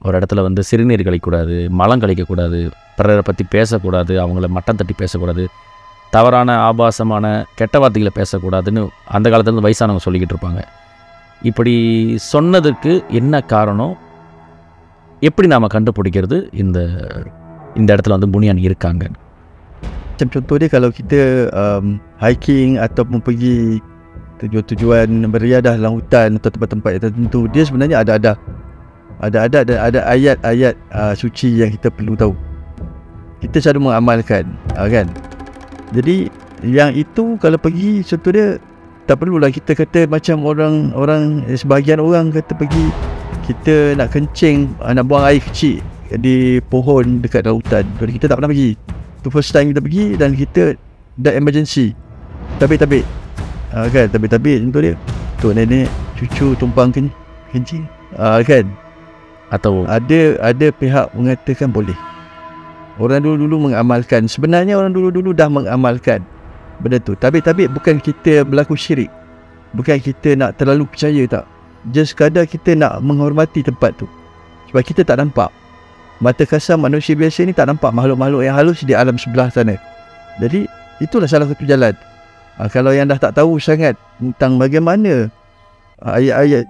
ஒரு 0.01 0.19
இடத்துல 0.19 0.41
வந்து 0.41 0.63
சிறுநீர் 0.63 1.01
கழிக்கக்கூடாது 1.01 1.69
மலம் 1.69 1.99
கழிக்கக்கூடாது 1.99 2.71
பிறரை 2.95 3.21
பற்றி 3.23 3.45
பேசக்கூடாது 3.49 4.27
அவங்கள 4.27 4.47
மட்டம் 4.47 4.75
தட்டி 4.75 4.93
பேசக்கூடாது 4.97 5.47
தவறான 6.09 6.57
ஆபாசமான 6.57 7.45
கெட்ட 7.55 7.79
வார்த்தைகளை 7.79 8.25
பேசக்கூடாதுன்னு 8.25 8.87
அந்த 9.05 9.29
காலத்துலேருந்து 9.29 9.71
வயசானவங்க 9.71 9.97
சொல்லிக்கிட்டு 10.05 10.33
இருப்பாங்க. 10.33 10.63
இப்படி 11.41 11.75
சொன்னதுக்கு 12.33 13.07
என்ன 13.07 13.41
காரணம்? 13.41 13.97
எப்படி 15.19 15.47
நாம் 15.47 15.67
கண்டுபிடிக்கிறது? 15.67 16.47
இந்த 16.51 16.79
இந்த 17.75 17.95
இடத்துல 17.95 18.09
வந்து 18.09 18.29
புனியான் 18.29 18.57
இருக்காங்க. 18.57 19.09
Macam 20.17 20.29
contoh 20.33 20.57
dia 20.57 20.67
kalau 20.69 20.91
kita 21.03 21.49
um, 21.53 21.99
hiking 22.19 22.77
ataupun 22.77 23.21
pergi 23.21 23.79
tujuan-tujuan 24.39 25.25
beriadah 25.31 25.73
dalam 25.77 25.99
hutan 25.99 26.37
atau 26.37 26.49
tempat-tempat 26.49 26.89
yang 26.91 27.03
tertentu 27.03 27.47
dia 27.51 27.65
sebenarnya 27.65 27.93
ada 27.93 28.13
ada 28.13 28.37
ada 29.23 29.47
ada 29.47 29.59
dan 29.63 29.77
ada 29.79 29.99
ayat-ayat 30.11 30.75
uh, 30.91 31.15
suci 31.15 31.63
yang 31.63 31.71
kita 31.71 31.87
perlu 31.87 32.19
tahu. 32.19 32.35
Kita 33.39 33.59
selalu 33.63 33.91
mengamalkan 33.91 34.43
uh, 34.75 34.87
kan? 34.91 35.07
Jadi 35.95 36.27
yang 36.63 36.91
itu 36.91 37.39
kalau 37.39 37.55
pergi 37.55 38.03
contoh 38.03 38.31
dia 38.35 38.59
tak 39.03 39.19
perlulah 39.19 39.51
kita 39.51 39.75
kata 39.75 40.07
macam 40.07 40.47
orang 40.47 40.95
orang 40.95 41.43
eh, 41.47 41.59
sebahagian 41.59 41.99
orang 41.99 42.31
kata 42.31 42.55
pergi 42.55 42.87
kita 43.43 43.99
nak 43.99 44.15
kencing 44.15 44.71
uh, 44.79 44.91
nak 44.95 45.07
buang 45.07 45.27
air 45.27 45.43
kecil 45.43 45.79
di 46.13 46.59
pohon 46.67 47.23
dekat 47.23 47.47
dalam 47.47 47.63
hutan. 47.63 47.83
Jadi 47.99 48.11
kita 48.19 48.25
tak 48.27 48.37
pernah 48.39 48.51
pergi. 48.51 48.75
Tu 49.23 49.27
first 49.31 49.55
time 49.55 49.71
kita 49.71 49.79
pergi 49.79 50.05
dan 50.19 50.35
kita 50.35 50.75
dah 51.15 51.31
emergency. 51.31 51.95
Tabik-tabik. 52.59 53.07
Uh, 53.71 53.87
kan? 53.87 54.11
Tabik-tabik 54.11 54.67
contoh 54.67 54.81
dia. 54.83 54.95
Tu 55.39 55.47
nenek 55.51 55.87
cucu 56.15 56.55
tumpang 56.55 56.91
ken, 56.91 57.07
kencing. 57.51 57.83
Uh, 58.13 58.39
kan 58.45 58.82
atau 59.53 59.85
ada 59.85 60.41
ada 60.41 60.67
pihak 60.73 61.13
mengatakan 61.13 61.69
boleh. 61.69 61.95
Orang 62.97 63.21
dulu-dulu 63.21 63.69
mengamalkan. 63.69 64.25
Sebenarnya 64.25 64.77
orang 64.77 64.93
dulu-dulu 64.93 65.33
dah 65.33 65.49
mengamalkan 65.49 66.25
benda 66.81 66.97
tu. 66.97 67.13
Tabik-tabik 67.13 67.69
bukan 67.69 68.01
kita 68.01 68.41
berlaku 68.41 68.73
syirik. 68.73 69.13
Bukan 69.77 70.01
kita 70.01 70.33
nak 70.37 70.57
terlalu 70.57 70.89
percaya 70.89 71.25
tak. 71.29 71.45
Just 71.93 72.17
sekadar 72.17 72.49
kita 72.49 72.73
nak 72.73 73.01
menghormati 73.05 73.61
tempat 73.65 73.93
tu. 73.97 74.09
Sebab 74.69 74.81
kita 74.85 75.01
tak 75.05 75.21
nampak. 75.21 75.49
Mata 76.21 76.45
kasar 76.45 76.77
manusia 76.77 77.17
biasa 77.17 77.45
ni 77.45 77.53
tak 77.53 77.69
nampak 77.69 77.89
makhluk-makhluk 77.93 78.45
yang 78.45 78.53
halus 78.57 78.85
di 78.85 78.93
alam 78.93 79.17
sebelah 79.17 79.49
sana. 79.49 79.77
Jadi 80.37 80.65
itulah 81.01 81.29
salah 81.29 81.49
satu 81.49 81.65
jalan. 81.65 81.93
Ha, 82.61 82.69
kalau 82.69 82.93
yang 82.93 83.09
dah 83.09 83.17
tak 83.17 83.33
tahu 83.33 83.57
sangat 83.57 83.97
tentang 84.21 84.61
bagaimana 84.61 85.33
ah, 86.05 86.21
ayat-ayat 86.21 86.69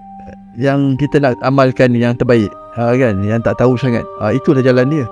yang 0.56 0.96
kita 0.96 1.20
nak 1.20 1.36
amalkan 1.44 1.92
yang 1.92 2.16
terbaik 2.16 2.48
ha, 2.76 2.90
kan? 2.98 3.22
Yang 3.22 3.42
tak 3.46 3.54
tahu 3.60 3.78
sangat. 3.78 4.04
Ha, 4.20 4.34
itulah 4.38 4.64
jalan 4.68 4.88
dia. 4.94 5.06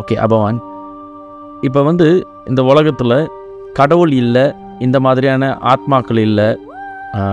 Okay 0.00 0.14
அபவான் 0.24 0.56
இப்போ 1.66 1.80
வந்து 1.88 2.06
இந்த 2.50 2.60
உலகத்தில் 2.70 3.14
கடவுள் 3.78 4.12
இல்லை 4.22 4.42
இந்த 4.86 4.96
மாதிரியான 5.04 5.50
ஆத்மாக்கள் 5.72 6.20
இல்லை 6.26 6.48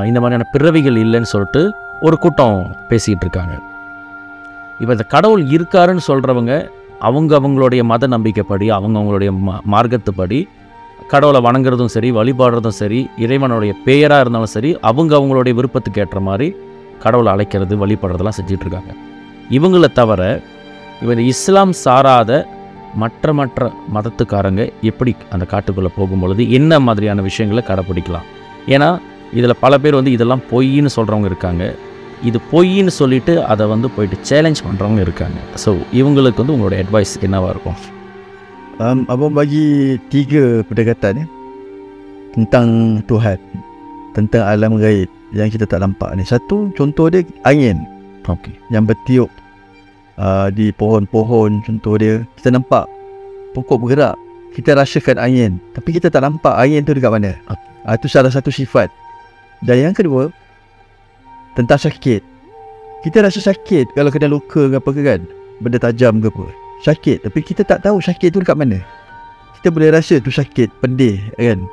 இந்த 0.10 0.20
மாதிரியான 0.24 0.48
பிறவிகள் 0.54 0.98
இல்லைன்னு 1.04 1.30
சொல்லிட்டு 1.32 1.62
ஒரு 2.08 2.18
கூட்டம் 2.24 2.60
பேசிக்கிட்டு 2.90 3.26
இருக்காங்க. 3.26 3.56
இப்போ 4.82 4.92
இந்த 4.98 5.08
கடவுள் 5.16 5.44
இருக்காருன்னு 5.56 6.06
சொல்கிறவங்க 6.10 6.54
அவங்க 7.08 7.34
அவங்களுடைய 7.40 7.82
மத 7.94 8.12
நம்பிக்கைப்படி 8.16 8.70
அவங்க 8.78 8.96
அவங்களுடைய 9.00 9.32
மா 9.48 9.58
மார்க்கத்துப்படி 9.74 10.40
கடவுளை 11.16 11.42
வணங்குறதும் 11.50 11.94
சரி 11.98 12.12
வழிபாடுறதும் 12.20 12.80
சரி 12.84 13.02
இறைவனுடைய 13.26 13.74
பெயராக 13.90 14.24
இருந்தாலும் 14.26 14.56
சரி 14.56 14.72
அவங்க 14.92 15.14
அவங்களுடைய 15.20 15.56
விருப்பத்துக்கு 15.62 16.02
ஏற்ற 16.06 16.22
மாதிரி 16.30 16.50
கடவுளை 17.06 17.32
அழைக்கிறது 17.36 17.76
வழிபடுறதெல்லாம் 17.86 18.40
செஞ்சிட்ருக்காங்க 18.40 18.66
இருக்காங்க. 18.66 19.16
இவங்களை 19.56 19.90
தவிர 20.00 20.22
இவர் 21.04 21.20
இஸ்லாம் 21.32 21.74
சாராத 21.84 22.32
மற்ற 23.02 23.34
மற்ற 23.40 23.72
மதத்துக்காரங்க 23.96 24.62
எப்படி 24.82 25.12
அந்த 25.34 25.46
காட்டுக்குள்ளே 25.52 25.92
போகும்பொழுது 25.98 26.50
என்ன 26.60 26.80
மாதிரியான 26.86 27.22
விஷயங்களை 27.28 27.64
கடைப்பிடிக்கலாம்? 27.68 28.30
ஏன்னா 28.68 28.90
இதில் 29.40 29.62
பல 29.66 29.78
பேர் 29.84 30.00
வந்து 30.00 30.16
இதெல்லாம் 30.16 30.44
பொய்ன்னு 30.52 30.96
சொல்கிறவங்க 30.96 31.30
இருக்காங்க. 31.32 31.66
இது 32.30 32.40
பொய்ன்னு 32.52 32.94
சொல்லிட்டு 33.02 33.34
அதை 33.52 33.68
வந்து 33.74 33.90
போயிட்டு 33.96 34.18
சேலஞ்ச் 34.30 34.64
பண்ணுறவங்க 34.68 35.02
இருக்காங்க. 35.08 35.40
ஸோ 35.66 35.74
இவங்களுக்கு 36.00 36.44
வந்து 36.44 36.56
உங்களோட 36.56 36.78
அட்வைஸ் 36.84 37.14
என்னவாக 37.28 37.54
இருக்கும்? 37.56 37.80
Um, 38.78 39.10
Abang 39.10 39.34
bagi 39.34 39.98
tiga 40.06 40.62
pendekatan 40.62 41.18
ya, 41.18 41.26
tentang 42.30 43.02
Tuhan 43.10 43.42
tentang 44.14 44.46
alam 44.46 44.78
gaib 44.78 45.10
yang 45.34 45.50
kita 45.50 45.66
tak 45.66 45.82
nampak 45.82 46.14
ni 46.14 46.22
satu 46.22 46.70
contoh 46.78 47.10
dia 47.10 47.26
angin 47.42 47.82
okay 48.28 48.52
yang 48.70 48.84
bertiup 48.84 49.32
uh, 50.20 50.52
di 50.52 50.76
pohon-pohon 50.76 51.64
contoh 51.64 51.96
dia 51.96 52.28
kita 52.40 52.52
nampak 52.54 52.86
pokok 53.56 53.82
bergerak. 53.82 54.16
Kita 54.54 54.74
rasakan 54.74 55.22
angin 55.22 55.62
tapi 55.78 55.96
kita 55.96 56.12
tak 56.12 56.26
nampak 56.26 56.54
angin 56.58 56.84
tu 56.84 56.92
dekat 56.92 57.14
mana. 57.14 57.38
Uh, 57.48 57.96
itu 57.96 58.12
salah 58.12 58.30
satu 58.30 58.52
sifat. 58.52 58.92
Dan 59.64 59.90
yang 59.90 59.96
kedua 59.96 60.30
tentang 61.58 61.80
sakit. 61.82 62.22
Kita 63.06 63.24
rasa 63.24 63.40
sakit 63.40 63.96
kalau 63.96 64.12
kena 64.12 64.28
luka 64.28 64.68
ke 64.68 64.76
apa 64.78 64.90
ke 64.92 65.02
kan? 65.06 65.22
Benda 65.64 65.80
tajam 65.80 66.20
ke 66.20 66.28
apa. 66.28 66.46
Sakit 66.84 67.24
tapi 67.26 67.40
kita 67.42 67.64
tak 67.64 67.86
tahu 67.86 68.04
sakit 68.04 68.34
tu 68.34 68.44
dekat 68.44 68.58
mana. 68.60 68.84
Kita 69.58 69.74
boleh 69.74 69.90
rasa 69.90 70.20
tu 70.22 70.30
sakit 70.30 70.70
pedih 70.84 71.22
kan? 71.40 71.64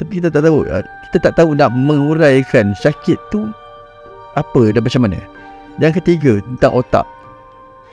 Tapi 0.00 0.22
kita 0.22 0.32
tak 0.32 0.48
tahu 0.48 0.64
uh, 0.64 0.82
kita 1.10 1.28
tak 1.28 1.34
tahu 1.36 1.52
nak 1.52 1.74
menguraikan 1.74 2.72
sakit 2.78 3.18
tu 3.28 3.50
apa 4.38 4.70
dan 4.70 4.86
macam 4.86 5.10
mana 5.10 5.18
yang 5.78 5.94
ketiga 5.94 6.42
tentang 6.42 6.72
otak. 6.74 7.06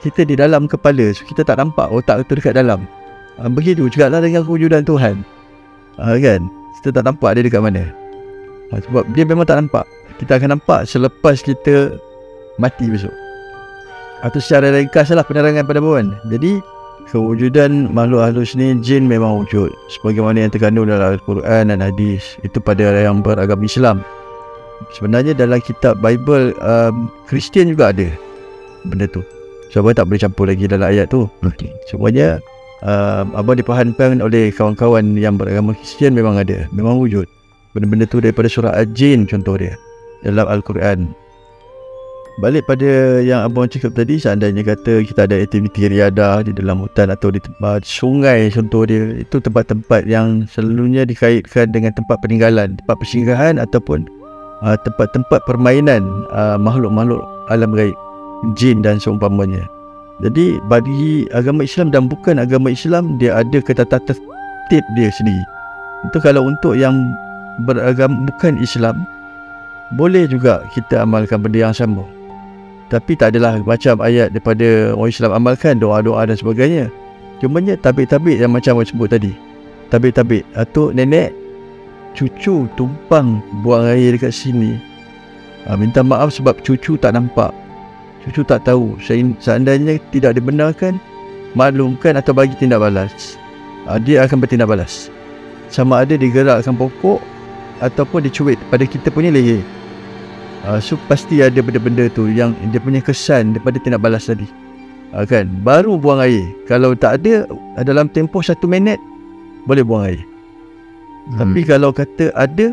Kita 0.02 0.22
di 0.22 0.38
dalam 0.38 0.66
kepala 0.70 1.10
so 1.10 1.26
kita 1.26 1.42
tak 1.42 1.58
nampak 1.58 1.90
otak 1.90 2.26
tu 2.26 2.38
dekat 2.38 2.54
dalam. 2.54 2.86
Uh, 3.38 3.50
begitu 3.50 3.86
juga 3.86 4.10
lah 4.10 4.18
dengan 4.18 4.42
kewujudan 4.42 4.82
Tuhan. 4.82 5.22
Uh, 5.98 6.18
kan? 6.18 6.46
Kita 6.78 6.94
tak 6.94 7.04
nampak 7.06 7.38
dia 7.38 7.42
dekat 7.46 7.62
mana. 7.62 7.90
Uh, 8.74 8.80
sebab 8.82 9.06
dia 9.14 9.22
memang 9.26 9.46
tak 9.46 9.62
nampak. 9.62 9.86
Kita 10.18 10.38
akan 10.38 10.58
nampak 10.58 10.86
selepas 10.86 11.38
kita 11.42 11.94
mati 12.58 12.90
besok. 12.90 13.14
Atau 14.26 14.42
secara 14.42 14.74
ringkas 14.74 15.14
lah 15.14 15.22
penerangan 15.22 15.62
pada 15.62 15.78
bawaan 15.78 16.18
jadi 16.26 16.58
kewujudan 17.06 17.88
makhluk 17.94 18.20
halus 18.20 18.58
ni 18.58 18.74
jin 18.82 19.06
memang 19.06 19.46
wujud. 19.46 19.70
Sebagaimana 19.94 20.46
yang 20.46 20.52
terkandung 20.52 20.90
dalam 20.90 21.14
Al-Quran 21.14 21.70
dan 21.70 21.78
hadis 21.78 22.34
itu 22.42 22.58
pada 22.58 22.90
yang 22.98 23.22
beragama 23.22 23.62
Islam 23.62 24.02
sebenarnya 24.94 25.34
dalam 25.34 25.58
kitab 25.62 25.98
Bible 25.98 26.54
um, 26.62 27.10
Kristian 27.26 27.72
juga 27.72 27.90
ada 27.90 28.08
benda 28.86 29.06
tu. 29.10 29.22
So 29.68 29.84
abang 29.84 29.92
tak 29.92 30.08
boleh 30.08 30.20
campur 30.20 30.46
lagi 30.48 30.64
dalam 30.64 30.88
ayat 30.88 31.12
tu. 31.12 31.28
Okay 31.44 31.68
semuanya 31.90 32.40
um, 32.84 33.36
abang 33.36 33.58
dipahamkan 33.58 34.22
oleh 34.22 34.54
kawan-kawan 34.54 35.18
yang 35.18 35.36
beragama 35.36 35.76
Kristian 35.76 36.16
memang 36.16 36.40
ada 36.40 36.66
memang 36.72 36.96
wujud. 36.96 37.26
Benda-benda 37.76 38.08
tu 38.08 38.18
daripada 38.24 38.48
surah 38.48 38.72
Al-Jin 38.74 39.28
contoh 39.28 39.60
dia 39.60 39.76
dalam 40.24 40.48
Al-Quran. 40.48 41.12
Balik 42.38 42.70
pada 42.70 43.18
yang 43.18 43.42
abang 43.42 43.66
cakap 43.66 43.98
tadi 43.98 44.14
Seandainya 44.14 44.62
kata 44.62 45.02
kita 45.02 45.26
ada 45.26 45.42
aktiviti 45.42 45.90
riadah 45.90 46.46
Di 46.46 46.54
dalam 46.54 46.86
hutan 46.86 47.10
atau 47.10 47.34
di 47.34 47.42
tempat 47.42 47.82
sungai 47.82 48.46
contoh 48.54 48.86
dia 48.86 49.10
Itu 49.18 49.42
tempat-tempat 49.42 50.06
yang 50.06 50.46
selalunya 50.46 51.02
dikaitkan 51.02 51.74
dengan 51.74 51.90
tempat 51.98 52.22
peninggalan 52.22 52.78
Tempat 52.78 52.94
persinggahan 53.02 53.58
ataupun 53.58 54.06
uh, 54.62 54.76
tempat-tempat 54.82 55.42
permainan 55.46 56.06
uh, 56.32 56.56
makhluk-makhluk 56.58 57.22
alam 57.48 57.72
gaib 57.74 57.94
Jin 58.54 58.86
dan 58.86 59.02
seumpamanya. 59.02 59.66
Jadi 60.22 60.58
bagi 60.66 61.26
agama 61.30 61.66
Islam 61.66 61.94
dan 61.94 62.10
bukan 62.10 62.42
agama 62.42 62.74
Islam 62.74 63.18
Dia 63.22 63.38
ada 63.38 63.58
ketata 63.62 63.98
tertib 64.02 64.82
dia 64.94 65.10
sendiri. 65.14 65.42
Itu 66.10 66.18
kalau 66.22 66.46
untuk 66.46 66.78
yang 66.78 66.94
beragama 67.66 68.26
bukan 68.30 68.58
Islam 68.62 69.02
boleh 69.98 70.30
juga 70.30 70.62
kita 70.74 71.02
amalkan 71.02 71.42
benda 71.42 71.70
yang 71.70 71.74
sama. 71.74 72.06
Tapi 72.88 73.18
tak 73.18 73.36
adalah 73.36 73.60
macam 73.60 74.00
ayat 74.00 74.32
daripada 74.32 74.96
orang 74.96 75.12
Islam 75.12 75.30
amalkan 75.34 75.74
doa-doa 75.82 76.24
dan 76.24 76.36
sebagainya. 76.38 76.86
Cumanya 77.38 77.78
tabik-tabik 77.78 78.38
yang 78.38 78.50
macam 78.50 78.80
orang 78.80 78.90
sebut 78.90 79.08
tadi. 79.12 79.32
Tabik-tabik. 79.92 80.42
Atuk 80.56 80.96
nenek 80.96 81.30
cucu 82.18 82.66
tumpang 82.74 83.38
buang 83.62 83.86
air 83.86 84.18
dekat 84.18 84.34
sini. 84.34 84.74
Ha, 85.70 85.78
minta 85.78 86.02
maaf 86.02 86.34
sebab 86.34 86.58
cucu 86.66 86.98
tak 86.98 87.14
nampak. 87.14 87.54
Cucu 88.26 88.42
tak 88.42 88.66
tahu. 88.66 88.98
Seandainya 89.38 90.02
tidak 90.10 90.34
dibenarkan 90.34 90.98
maklumkan 91.54 92.18
atau 92.18 92.34
bagi 92.34 92.58
tindak 92.58 92.82
balas. 92.82 93.38
Ha, 93.86 94.02
dia 94.02 94.26
akan 94.26 94.42
bertindak 94.42 94.66
balas. 94.66 95.14
Sama 95.70 96.02
ada 96.02 96.18
digerakkan 96.18 96.74
pokok 96.74 97.22
ataupun 97.78 98.26
dicuit 98.26 98.58
pada 98.66 98.82
kita 98.82 99.14
punya 99.14 99.30
leher. 99.30 99.62
Uh, 100.66 100.82
so 100.82 100.98
pasti 101.06 101.38
ada 101.38 101.62
benda-benda 101.62 102.10
tu 102.10 102.26
yang 102.26 102.50
dia 102.74 102.82
punya 102.82 102.98
kesan 102.98 103.54
daripada 103.54 103.78
tindak 103.78 104.02
balas 104.02 104.26
tadi. 104.26 104.50
Uh, 105.14 105.22
kan? 105.22 105.46
Baru 105.62 105.94
buang 105.94 106.18
air. 106.18 106.50
Kalau 106.66 106.98
tak 106.98 107.22
ada 107.22 107.46
dalam 107.86 108.10
tempoh 108.10 108.42
satu 108.42 108.66
minit 108.66 108.98
boleh 109.70 109.86
buang 109.86 110.10
air 110.10 110.37
hmm. 111.28 111.38
tapi 111.40 111.60
kalau 111.70 111.90
kata 112.00 112.26
ada 112.44 112.66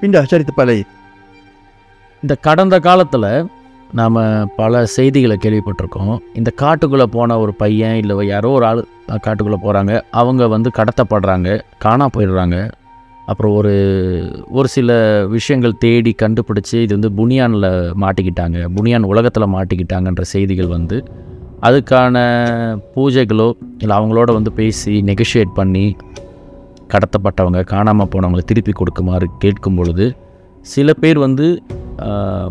pindah 0.00 0.24
cari 0.30 0.44
tempat 0.50 0.66
lain. 0.70 0.84
இந்த 2.22 2.34
கடந்த 2.46 2.76
காலத்தில் 2.78 3.46
நாம் 3.92 4.50
பல 4.56 4.86
செய்திகளை 4.86 5.36
கேள்விப்பட்டிருக்கோம். 5.40 6.18
இந்த 6.34 6.50
காட்டுக்குள்ளே 6.62 7.06
போன 7.16 7.38
ஒரு 7.38 7.54
பையன் 7.54 7.96
இல்லை 7.96 8.26
யாரோ 8.26 8.50
ஒரு 8.50 8.64
ஆள் 8.66 8.80
காட்டுக்குள்ளே 9.08 9.58
போகிறாங்க 9.64 10.00
அவங்க 10.10 10.48
வந்து 10.48 10.70
கடத்தப்படுறாங்க 10.78 11.60
காணா 11.78 12.08
போயிடுறாங்க. 12.16 12.70
அப்புறம் 13.26 13.54
ஒரு 13.54 13.74
ஒரு 14.50 14.68
சில 14.68 14.90
விஷயங்கள் 15.26 15.78
தேடி 15.78 16.14
கண்டுபிடிச்சி 16.22 16.82
இது 16.82 16.98
வந்து 16.98 17.10
புனியானில் 17.20 17.68
மாட்டிக்கிட்டாங்க. 18.00 18.66
புனியான் 18.76 19.02
உலகத்தில் 19.02 19.54
மாட்டிக்கிட்டாங்கன்ற 19.56 20.20
செய்திகள் 20.20 20.66
வந்து 20.66 21.04
அதுக்கான 21.62 22.16
பூஜைகளோ 22.94 23.48
இல்லை 23.78 23.96
அவங்களோட 23.98 24.32
வந்து 24.32 24.52
பேசி 24.52 25.02
நெகோஷியேட் 25.02 25.54
பண்ணி 25.54 25.96
கடத்தப்பட்டவங்க 26.92 27.60
காணாமல் 27.72 28.10
போனவங்களை 28.12 28.44
திருப்பி 28.50 28.72
கொடுக்குமாறு 28.80 29.26
கேட்கும் 29.42 29.78
பொழுது 29.78 30.06
சில 30.74 30.88
பேர் 31.02 31.18
வந்து 31.24 31.46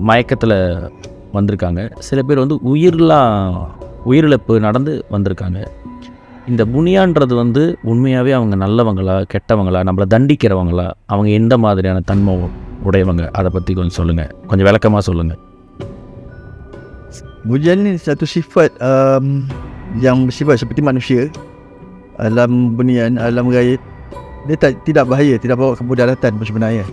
மயக்கத்தில் 0.10 0.58
வந்திருக்காங்க. 1.36 1.82
சில 2.08 2.20
பேர் 2.28 2.44
வந்து 2.44 2.58
உயிர்லாம் 2.74 3.32
உயிரிழப்பு 4.10 4.54
நடந்து 4.66 4.94
வந்திருக்காங்க. 5.16 5.60
இந்த 6.52 6.64
புனியான்றது 6.74 7.34
வந்து 7.44 7.64
உண்மையாகவே 7.92 8.32
அவங்க 8.40 8.56
நல்லவங்களா 8.66 9.16
கெட்டவங்களா 9.34 9.82
நம்மளை 9.90 10.08
தண்டிக்கிறவங்களா 10.14 10.88
அவங்க 11.14 11.30
எந்த 11.40 11.58
மாதிரியான 11.66 12.04
தன்மை 12.12 12.34
உடையவங்க? 12.90 13.26
அதை 13.40 13.50
பற்றி 13.56 13.72
கொஞ்சம் 13.80 13.98
சொல்லுங்கள் 14.02 14.32
கொஞ்சம் 14.52 14.70
விளக்கமாக 14.70 15.04
சொல்லுங்கள் 15.10 15.42
Bujan 17.44 17.84
ni 17.84 18.00
satu 18.00 18.24
sifat 18.24 18.72
um, 18.80 19.44
yang 20.00 20.24
bersifat 20.24 20.64
seperti 20.64 20.80
manusia 20.80 21.28
alam 22.16 22.72
bunian, 22.78 23.20
alam 23.20 23.52
gaib 23.52 23.84
dia 24.44 24.56
tak, 24.60 24.84
tidak 24.84 25.08
bahaya, 25.08 25.36
tidak 25.40 25.56
bawa 25.56 25.74
kemudaratan 25.76 26.36
pun 26.36 26.46
sebenarnya 26.46 26.86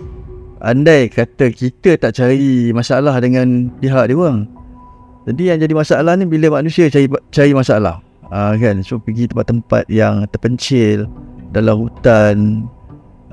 andai 0.61 1.09
kata 1.09 1.49
kita 1.49 1.97
tak 1.97 2.13
cari 2.15 2.69
masalah 2.71 3.17
dengan 3.17 3.73
pihak 3.81 4.13
dia 4.13 4.15
orang. 4.15 4.45
Jadi 5.25 5.43
yang 5.53 5.59
jadi 5.61 5.73
masalah 5.73 6.13
ni 6.17 6.25
bila 6.25 6.61
manusia 6.61 6.89
cari 6.89 7.09
cari 7.33 7.51
masalah. 7.53 8.01
Uh, 8.31 8.55
kan? 8.57 8.81
So 8.85 9.01
pergi 9.01 9.29
tempat-tempat 9.29 9.89
yang 9.91 10.25
terpencil 10.29 11.09
dalam 11.51 11.85
hutan 11.85 12.65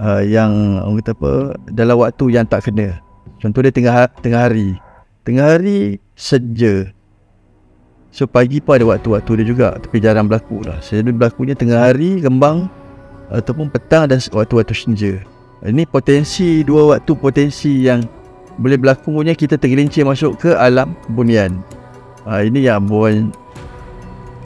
uh, 0.01 0.21
yang 0.25 0.83
orang 0.83 1.01
kata 1.05 1.13
apa 1.17 1.33
dalam 1.73 1.97
waktu 2.01 2.25
yang 2.35 2.45
tak 2.49 2.69
kena. 2.69 2.99
Contoh 3.39 3.63
dia 3.63 3.73
tengah 3.73 4.11
tengah 4.21 4.51
hari. 4.51 4.77
Tengah 5.23 5.61
hari 5.61 6.01
seja 6.17 6.89
So 8.09 8.25
pagi 8.25 8.65
pun 8.65 8.81
ada 8.81 8.89
waktu-waktu 8.89 9.45
dia 9.45 9.47
juga 9.47 9.69
Tapi 9.77 10.01
jarang 10.01 10.25
berlaku 10.25 10.65
lah. 10.65 10.81
Selalu 10.81 11.21
berlakunya 11.21 11.53
tengah 11.53 11.93
hari 11.93 12.25
Kembang 12.25 12.73
Ataupun 13.29 13.69
petang 13.69 14.09
dan 14.09 14.21
waktu-waktu 14.33 14.73
senja. 14.73 15.21
Ini 15.65 15.85
potensi 15.91 16.63
Dua 16.63 16.95
waktu 16.97 17.13
potensi 17.19 17.83
yang 17.83 18.07
Boleh 18.63 18.79
berlaku 18.79 19.11
punya 19.11 19.35
Kita 19.35 19.59
tergelincir 19.59 20.07
masuk 20.07 20.39
ke 20.39 20.51
alam 20.55 20.95
bunian. 21.11 21.59
Ha, 22.25 22.47
Ini 22.47 22.71
yang 22.73 22.87
buat 22.87 23.27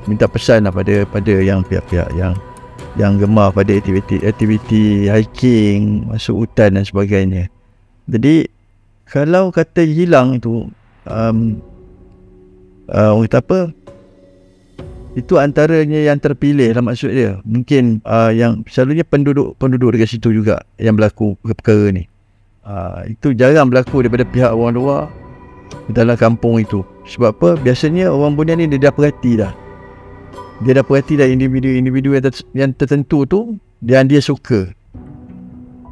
Minta 0.08 0.26
pesan 0.26 0.66
lah 0.66 0.72
pada 0.72 1.04
Pada 1.04 1.34
yang 1.36 1.60
pihak-pihak 1.62 2.16
yang 2.16 2.32
Yang 2.96 3.28
gemar 3.28 3.52
pada 3.52 3.70
aktiviti 3.76 4.24
Aktiviti 4.24 5.06
hiking 5.06 6.08
Masuk 6.08 6.48
hutan 6.48 6.80
dan 6.80 6.84
sebagainya. 6.88 7.52
Jadi 8.08 8.48
Kalau 9.04 9.52
kata 9.52 9.84
hilang 9.84 10.40
itu 10.40 10.72
um, 11.04 11.60
uh, 12.88 13.12
orang 13.14 13.28
kata 13.28 13.38
apa 13.44 13.58
itu 15.12 15.36
antaranya 15.36 16.00
yang 16.00 16.16
terpilih 16.16 16.72
lah 16.72 16.80
maksud 16.80 17.12
dia. 17.12 17.36
Mungkin 17.44 18.00
uh, 18.08 18.32
yang 18.32 18.64
selalunya 18.64 19.04
penduduk 19.04 19.60
penduduk 19.60 19.92
dekat 19.92 20.16
situ 20.16 20.32
juga 20.32 20.64
yang 20.80 20.96
berlaku 20.96 21.36
perkara 21.44 21.92
ni. 21.92 22.08
Uh, 22.64 23.04
itu 23.10 23.36
jarang 23.36 23.68
berlaku 23.68 24.06
daripada 24.06 24.24
pihak 24.24 24.50
orang 24.54 24.72
luar 24.72 25.02
dalam 25.92 26.16
kampung 26.16 26.64
itu. 26.64 26.80
Sebab 27.04 27.36
apa? 27.36 27.50
Biasanya 27.60 28.08
orang 28.08 28.38
bunian 28.38 28.64
ni 28.64 28.72
dia 28.72 28.88
dah 28.88 28.94
perhati 28.94 29.32
dah. 29.36 29.52
Dia 30.64 30.80
dah 30.80 30.84
perhati 30.86 31.18
dah 31.18 31.28
individu-individu 31.28 32.16
yang, 32.16 32.24
ter- 32.24 32.48
yang 32.56 32.70
tertentu 32.72 33.28
tu 33.28 33.40
yang 33.84 34.08
dia 34.08 34.22
suka. 34.22 34.72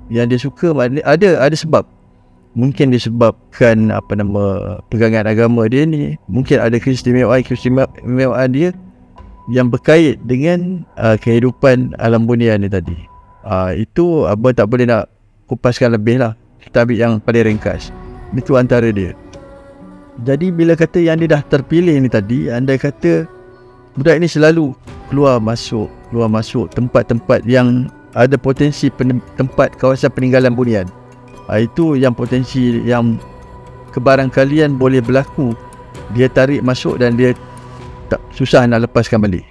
Yang 0.08 0.26
dia 0.32 0.38
suka 0.40 0.68
ada 1.04 1.28
ada 1.44 1.56
sebab. 1.56 1.84
Mungkin 2.50 2.90
disebabkan 2.90 3.94
apa 3.94 4.10
nama 4.18 4.78
pegangan 4.90 5.22
agama 5.22 5.70
dia 5.70 5.86
ni 5.86 6.18
mungkin 6.26 6.58
ada 6.58 6.82
keistimewaan 6.82 7.46
keistimewaan 7.46 8.50
dia 8.50 8.74
yang 9.50 9.68
berkait 9.68 10.22
dengan 10.22 10.86
uh, 10.94 11.18
kehidupan 11.18 11.98
alam 11.98 12.24
bunian 12.24 12.62
ni 12.62 12.70
tadi. 12.70 12.96
Uh, 13.42 13.74
itu 13.74 14.24
abang 14.30 14.54
tak 14.54 14.70
boleh 14.70 14.86
nak 14.86 15.10
kupaskan 15.50 15.98
lebih 15.98 16.22
lah. 16.22 16.38
Kita 16.62 16.86
ambil 16.86 16.96
yang 16.96 17.12
paling 17.18 17.44
ringkas 17.50 17.90
itu 18.36 18.54
antara 18.54 18.88
dia. 18.94 19.16
Jadi 20.22 20.52
bila 20.52 20.76
kata 20.76 21.00
yang 21.00 21.18
dia 21.18 21.34
dah 21.38 21.42
terpilih 21.42 21.96
ni 21.98 22.06
tadi 22.06 22.52
anda 22.52 22.76
kata 22.76 23.24
budak 23.96 24.20
ini 24.20 24.28
selalu 24.28 24.76
keluar 25.08 25.40
masuk 25.40 25.88
keluar 26.12 26.28
masuk 26.28 26.68
tempat-tempat 26.76 27.42
yang 27.48 27.88
ada 28.14 28.36
potensi 28.36 28.90
tempat 29.38 29.74
kawasan 29.78 30.12
peninggalan 30.12 30.54
bunian. 30.54 30.86
Ha, 31.46 31.62
itu 31.62 31.98
yang 31.98 32.14
potensi 32.14 32.82
yang 32.86 33.18
kebarangkalian 33.94 34.78
boleh 34.78 35.02
berlaku. 35.02 35.54
Dia 36.14 36.26
tarik 36.26 36.62
masuk 36.62 36.98
dan 36.98 37.14
dia 37.14 37.34
tak 38.11 38.21
susah 38.33 38.65
nak 38.69 38.85
lepaskan 38.85 39.19
balik 39.21 39.45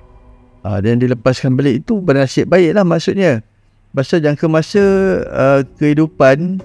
ha, 0.62 0.79
dan 0.79 0.98
dilepaskan 0.98 1.55
balik 1.59 1.85
itu 1.85 1.98
bernasib 1.98 2.46
baik 2.48 2.70
lah 2.77 2.85
maksudnya 2.87 3.42
pasal 3.94 4.18
jangka 4.18 4.46
masa 4.50 4.85
uh, 5.31 5.61
kehidupan 5.79 6.59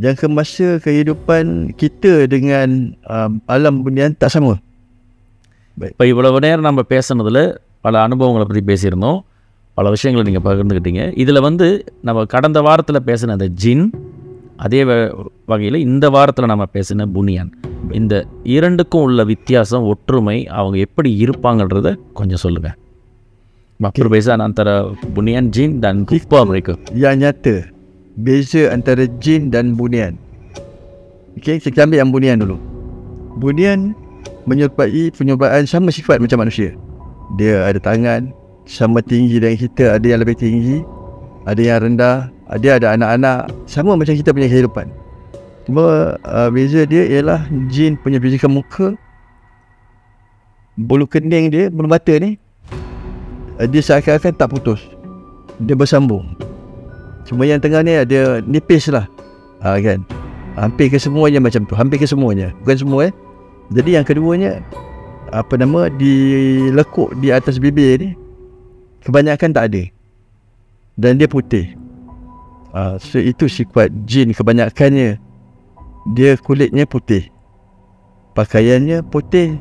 jangka 0.00 0.26
masa 0.28 0.80
kehidupan 0.80 1.72
kita 1.76 2.28
dengan 2.28 2.96
um, 3.04 3.40
alam 3.48 3.84
bunian 3.84 4.12
tak 4.16 4.32
sama 4.32 4.60
இப்போ 5.80 6.04
இவ்வளவு 6.04 6.38
நேரம் 6.44 6.66
நம்ம 6.66 6.82
பேசுனதில் 6.84 7.42
பல 7.80 7.94
அனுபவங்களை 8.04 8.44
பற்றி 8.44 8.62
பேசியிருந்தோம் 8.68 9.18
பல 9.74 9.90
விஷயங்களை 9.90 10.22
நீங்கள் 10.28 10.44
பகிர்ந்துக்கிட்டீங்க 10.44 11.02
இதில் 11.16 11.40
வந்து 11.40 11.66
நம்ம 12.02 12.24
கடந்த 12.24 12.58
வாரத்தில் 12.60 13.06
பேசின 13.06 13.34
அந்த 13.38 13.48
ஜின் 13.56 13.84
அதே 14.56 14.80
வகையில் 15.46 15.84
இந்த 15.86 16.06
வாரத்தில் 16.10 16.52
நம்ம 16.52 16.66
பேசின 16.74 17.06
புனியான் 17.16 17.50
இந்த 18.00 18.14
இரண்டுக்கும் 18.56 19.02
உள்ள 19.02 19.24
வித்தியாசம் 19.24 19.88
ஒற்றுமை 19.92 20.38
அவங்க 20.58 20.78
எப்படி 20.86 21.12
இருப்பாங்கன்றத 21.24 21.90
கொஞ்சம் 22.12 22.44
சொல்லுங்கள் 22.44 22.76
Perbezaan 23.80 24.44
antara 24.44 24.92
bunian 25.16 25.48
jin 25.48 25.80
dan 25.80 26.04
rupa 26.04 26.44
mereka 26.44 26.76
Yang 26.92 27.16
nyata 27.16 27.56
Beza 28.12 28.68
antara 28.68 29.08
jin 29.16 29.48
dan 29.48 29.72
bunian 29.72 30.20
Okay, 31.40 31.56
kita 31.56 31.88
ambil 31.88 32.04
yang 32.04 32.12
bunian 32.12 32.36
dulu 32.44 32.60
Bunian 33.40 33.96
menyerupai 34.44 35.08
penyerupaan 35.16 35.64
sama 35.64 35.88
sifat 35.88 36.20
macam 36.20 36.44
manusia 36.44 36.76
Dia 37.40 37.64
ada 37.64 37.80
tangan 37.80 38.36
Sama 38.68 39.00
tinggi 39.00 39.40
dengan 39.40 39.56
kita 39.56 39.96
Ada 39.96 40.06
yang 40.12 40.20
lebih 40.28 40.36
tinggi 40.36 40.84
Ada 41.48 41.62
yang 41.64 41.80
rendah 41.80 42.28
dia 42.61 42.77
ada 42.77 42.93
anak-anak. 42.93 43.49
Sama 43.65 43.97
macam 43.97 44.13
kita 44.13 44.29
punya 44.31 44.49
kehidupan. 44.49 44.87
Cuma 45.65 46.13
uh, 46.21 46.49
beza 46.53 46.85
dia 46.85 47.09
ialah 47.09 47.49
jin 47.73 47.97
punya 47.97 48.21
fizikal 48.21 48.53
muka 48.53 48.93
bulu 50.77 51.09
kening 51.09 51.49
dia 51.49 51.73
bulu 51.73 51.89
mata 51.89 52.13
ni 52.21 52.37
uh, 53.57 53.65
dia 53.65 53.81
seakan-akan 53.81 54.33
tak 54.37 54.49
putus. 54.53 54.81
Dia 55.57 55.73
bersambung. 55.73 56.37
Cuma 57.25 57.49
yang 57.49 57.57
tengah 57.57 57.81
ni 57.81 57.97
ada 57.97 58.43
nipis 58.45 58.93
lah. 58.93 59.09
Uh, 59.65 59.81
kan? 59.81 60.05
Hampir 60.53 60.93
ke 60.93 61.01
semuanya 61.01 61.41
macam 61.41 61.65
tu. 61.65 61.73
Hampir 61.73 61.97
ke 61.97 62.05
semuanya. 62.05 62.53
Bukan 62.61 62.77
semua 62.77 63.09
eh. 63.09 63.13
Jadi 63.73 63.97
yang 63.97 64.05
keduanya 64.05 64.61
apa 65.33 65.57
nama 65.57 65.89
dilekuk 65.89 67.17
di 67.17 67.33
atas 67.33 67.57
bibir 67.57 67.97
ni 67.97 68.09
kebanyakan 69.01 69.49
tak 69.49 69.73
ada. 69.73 69.83
Dan 70.95 71.17
dia 71.17 71.25
putih 71.25 71.73
Uh, 72.75 72.99
so 72.99 73.23
itu 73.23 73.47
sifat 73.47 73.87
jin 74.03 74.35
kebanyakannya. 74.35 75.15
Dia 76.11 76.35
kulitnya 76.35 76.83
putih. 76.83 77.31
Pakaiannya 78.35 78.99
putih. 79.07 79.55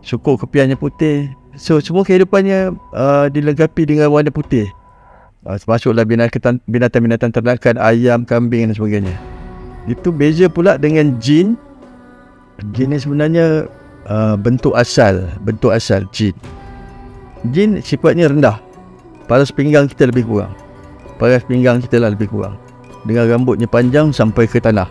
Suku 0.00 0.40
kepiannya 0.40 0.80
putih. 0.80 1.28
So 1.60 1.76
semua 1.76 2.08
kehidupannya 2.08 2.72
uh, 2.96 3.28
Dilengkapi 3.28 3.84
dengan 3.84 4.08
warna 4.08 4.32
putih. 4.32 4.64
Uh, 5.44 5.60
Termasuklah 5.60 6.08
binatang-binatang 6.64 7.36
ternakan 7.36 7.76
Ayam, 7.76 8.24
kambing 8.24 8.72
dan 8.72 8.74
sebagainya. 8.80 9.16
Itu 9.84 10.08
beza 10.08 10.48
pula 10.48 10.80
dengan 10.80 11.20
jin. 11.20 11.60
Jin 12.72 12.96
ni 12.96 12.98
sebenarnya 12.98 13.68
uh, 14.08 14.40
Bentuk 14.40 14.72
asal 14.72 15.28
Bentuk 15.44 15.68
asal 15.68 16.08
jin. 16.16 16.32
Jin 17.52 17.84
sifatnya 17.84 18.32
rendah. 18.32 18.56
Paras 19.28 19.52
pinggang 19.52 19.84
kita 19.84 20.08
lebih 20.08 20.24
kurang 20.24 20.65
paras 21.16 21.44
pinggang 21.44 21.80
kita 21.80 22.00
lah 22.00 22.12
lebih 22.12 22.28
kurang. 22.30 22.56
Dengan 23.06 23.30
rambutnya 23.30 23.70
panjang 23.70 24.10
sampai 24.10 24.50
ke 24.50 24.58
tanah. 24.58 24.88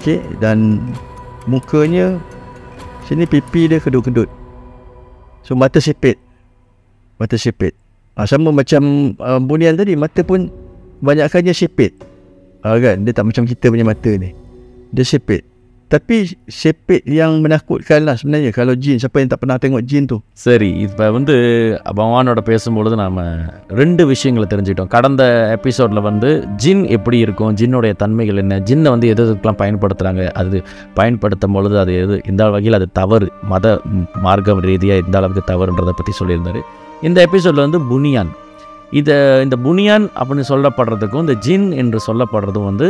Okey 0.00 0.20
dan 0.40 0.80
mukanya 1.44 2.16
sini 3.04 3.28
pipi 3.28 3.68
dia 3.68 3.80
kedut-kedut. 3.80 4.28
So 5.44 5.56
mata 5.56 5.80
sipit 5.80 6.20
mata 7.20 7.36
sipit 7.36 7.76
ha, 8.16 8.24
sama 8.24 8.48
macam 8.48 9.12
uh, 9.20 9.40
bunian 9.40 9.76
tadi 9.76 9.92
mata 9.92 10.24
pun 10.24 10.48
banyakkannya 11.04 11.52
sipit 11.52 11.92
ha, 12.64 12.76
kan? 12.80 13.04
Dia 13.04 13.12
tak 13.12 13.28
macam 13.28 13.44
kita 13.44 13.68
punya 13.68 13.84
mata 13.84 14.10
ni. 14.14 14.32
Dia 14.92 15.04
sipit 15.04 15.44
Tapi 15.90 16.16
sepet 16.46 17.02
yang 17.02 17.42
menakutkan 17.42 18.06
lah 18.06 18.14
sebenarnya 18.14 18.54
Kalau 18.54 18.78
jin. 18.78 19.02
Siapa 19.02 19.18
yang 19.18 19.30
tak 19.32 19.42
pernah 19.42 19.58
tengok 19.58 19.82
jin 19.82 20.06
tu? 20.06 20.22
சரி 20.38 20.68
இப்போ 20.86 21.10
வந்து 21.10 21.34
பகவானோட 21.98 22.40
பேசும்பொழுது 22.46 22.94
நாம் 22.94 23.18
ரெண்டு 23.80 24.06
விஷயங்களை 24.06 24.46
தெரிஞ்சுக்கிட்டோம். 24.52 24.92
கடந்த 24.96 25.22
எபிசோடில் 25.56 26.00
வந்து 26.00 26.28
ஜின் 26.56 26.86
எப்படி 26.88 27.18
இருக்கும்? 27.18 27.56
ஜின்னுடைய 27.56 27.92
தன்மைகள் 27.92 28.36
என்ன? 28.36 28.58
ஜின்னை 28.58 28.88
வந்து 28.88 29.08
எது 29.08 29.24
எதுக்கெலாம் 29.26 29.60
பயன்படுத்துகிறாங்க 29.62 30.30
அது 30.32 30.62
பயன்படுத்தும் 30.94 31.52
பொழுது 31.52 31.78
அது 31.78 31.94
எது? 32.02 32.20
இந்த 32.26 32.50
வகையில் 32.50 32.72
அது 32.72 32.88
தவறு. 32.92 33.28
மத 33.42 33.80
ம், 33.84 34.06
மார்க்கம் 34.22 34.60
ரீதியாக 34.60 35.04
இந்த 35.06 35.18
அளவுக்கு 35.18 35.44
தவறுன்றதை 35.52 35.90
பற்றி 35.90 36.12
சொல்லியிருந்தார். 36.20 36.60
இந்த 37.02 37.20
எபிசோடில் 37.20 37.66
வந்து 37.68 37.80
புனியான். 37.80 38.30
இதை 38.90 39.16
இந்த 39.42 39.56
புனியான் 39.56 40.06
அப்படின்னு 40.20 40.46
சொல்லப்படுறதுக்கும் 40.48 41.20
இந்த 41.20 41.36
ஜின் 41.46 41.72
என்று 41.72 41.98
சொல்லப்படுறதும் 42.06 42.64
வந்து 42.64 42.88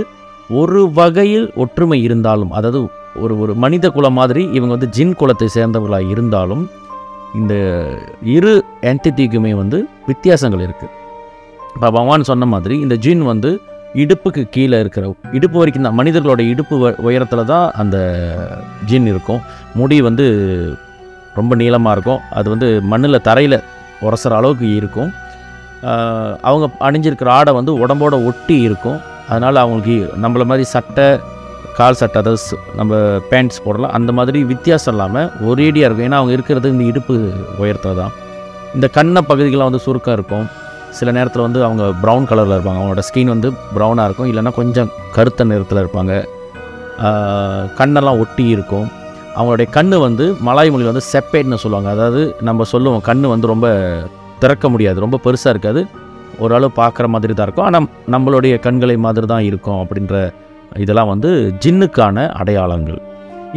ஒரு 0.59 0.81
வகையில் 0.99 1.47
ஒற்றுமை 1.63 1.99
இருந்தாலும் 2.07 2.53
அதாவது 2.59 2.79
ஒரு 3.23 3.35
ஒரு 3.43 3.53
மனித 3.65 3.87
குலம் 3.97 4.17
மாதிரி 4.21 4.43
இவங்க 4.57 4.73
வந்து 4.77 4.89
ஜின் 4.97 5.17
குலத்தை 5.21 5.47
சேர்ந்தவர்களாக 5.57 6.13
இருந்தாலும் 6.15 6.63
இந்த 7.41 7.55
இரு 8.37 8.53
என்டிட்டிக்குமே 8.91 9.53
வந்து 9.63 9.79
வித்தியாசங்கள் 10.11 10.65
இருக்குது 10.67 10.95
இப்போ 11.75 11.89
பகவான் 11.97 12.31
சொன்ன 12.31 12.47
மாதிரி 12.55 12.77
இந்த 12.85 12.95
ஜின் 13.05 13.25
வந்து 13.33 13.51
இடுப்புக்கு 14.03 14.43
கீழே 14.55 14.77
இருக்கிற 14.83 15.05
இடுப்பு 15.37 15.57
வரைக்கும் 15.61 15.87
தான் 15.87 15.97
மனிதர்களோட 16.01 16.41
இடுப்பு 16.53 16.75
உயரத்தில் 17.07 17.51
தான் 17.53 17.67
அந்த 17.83 17.97
ஜின் 18.91 19.09
இருக்கும். 19.13 19.41
முடி 19.81 19.97
வந்து 20.09 20.27
ரொம்ப 21.39 21.55
நீளமாக 21.63 21.95
இருக்கும். 21.97 22.21
அது 22.39 22.47
வந்து 22.55 22.69
மண்ணில் 22.93 23.25
தரையில் 23.29 23.59
உரசுற 24.07 24.35
அளவுக்கு 24.41 24.69
இருக்கும். 24.81 25.11
அவங்க 26.49 26.67
அணிஞ்சிருக்கிற 26.89 27.31
ஆடை 27.39 27.53
வந்து 27.59 27.75
உடம்போட 27.83 28.15
ஒட்டி 28.31 28.57
இருக்கும். 28.69 28.99
அதனால் 29.31 29.63
அவங்களுக்கு 29.65 29.97
நம்மள 30.23 30.45
மாதிரி 30.51 30.65
சட்டை 30.75 31.09
கால் 31.79 31.99
சட்டை 32.01 32.19
அதாவது 32.23 32.57
நம்ம 32.79 32.95
பேண்ட்ஸ் 33.31 33.61
போடலாம். 33.65 33.93
அந்த 33.99 34.11
மாதிரி 34.19 34.39
வித்தியாசம் 34.53 34.95
இல்லாமல் 34.95 35.29
ஒரேடியாக 35.51 35.87
இருக்கும். 35.89 36.07
ஏன்னா 36.09 36.19
அவங்க 36.21 36.33
இருக்கிறது 36.37 36.73
இந்த 36.75 36.85
இடுப்பு 36.91 37.15
உயர்த்தது 37.63 37.97
தான் 38.01 38.15
இந்த 38.77 38.87
கண்ணை 38.97 39.21
பகுதிகள்லாம் 39.29 39.71
வந்து 39.71 39.85
சுருக்கம் 39.87 40.17
இருக்கும். 40.19 40.47
சில 40.99 41.11
நேரத்தில் 41.17 41.45
வந்து 41.47 41.61
அவங்க 41.67 41.85
ப்ரௌன் 42.03 42.29
கலரில் 42.31 42.55
இருப்பாங்க. 42.57 42.81
அவங்களோட 42.81 43.03
ஸ்கின் 43.09 43.33
வந்து 43.35 43.49
ப்ரௌனாக 43.77 44.07
இருக்கும். 44.09 44.29
இல்லைன்னா 44.31 44.53
கொஞ்சம் 44.61 44.91
கருத்த 45.17 45.45
நிறத்தில் 45.51 45.83
இருப்பாங்க. 45.83 46.15
கண்ணெல்லாம் 47.81 48.21
ஒட்டி 48.23 48.47
இருக்கும். 48.57 48.87
அவங்களுடைய 49.37 49.69
கண் 49.77 49.97
வந்து 50.07 50.25
மலாய் 50.47 50.71
மொழியில் 50.73 50.93
வந்து 50.93 51.07
செப்பேட்னு 51.13 51.63
சொல்லுவாங்க. 51.65 51.91
அதாவது 51.97 52.23
நம்ம 52.49 52.65
சொல்லுவோம் 52.73 53.05
கண் 53.09 53.27
வந்து 53.35 53.53
ரொம்ப 53.55 53.67
திறக்க 54.43 54.69
முடியாது. 54.75 54.99
ரொம்ப 55.05 55.19
பெருசாக 55.27 55.55
இருக்காது. 55.55 55.83
ஓரளவு 56.45 56.73
பார்க்குற 56.81 57.07
மாதிரி 57.15 57.33
தான் 57.39 57.47
இருக்கும். 57.49 57.67
ஆனால் 57.69 57.87
நம்மளுடைய 58.15 58.55
கண்களை 58.67 58.97
மாதிரி 59.07 59.29
தான் 59.33 59.45
இருக்கும் 59.51 59.81
அப்படின்ற 59.83 60.17
இதெல்லாம் 60.85 61.11
வந்து 61.13 61.31
ஜின்னுக்கான 61.65 62.27
அடையாளங்கள். 62.41 63.01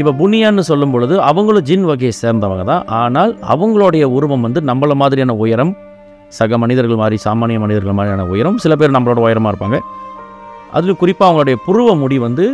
இப்போ 0.01 0.11
புனியான்னு 0.19 0.63
சொல்லும் 0.71 0.93
பொழுது 0.93 1.15
அவங்களும் 1.29 1.65
ஜின் 1.69 1.87
வகையை 1.89 2.13
சேர்ந்தவங்க 2.21 2.63
தான். 2.69 2.83
ஆனால் 3.01 3.31
அவங்களுடைய 3.53 4.03
உருவம் 4.17 4.45
வந்து 4.47 4.61
நம்மள 4.69 4.93
மாதிரியான 5.01 5.35
உயரம் 5.43 5.73
சக 6.37 6.57
மனிதர்கள் 6.63 7.01
மாதிரி 7.01 7.17
சாமானிய 7.25 7.59
மனிதர்கள் 7.63 7.97
மாதிரியான 7.97 8.23
உயரம் 8.33 8.57
சில 8.63 8.75
பேர் 8.81 8.95
நம்மளோட 8.95 9.19
உயரமாக 9.25 9.51
இருப்பாங்க. 9.53 9.79
அதில் 10.77 10.99
குறிப்பாக 11.01 11.27
அவங்களுடைய 11.29 11.57
புருவ 11.65 11.89
முடி 12.03 12.17
வந்து 12.27 12.45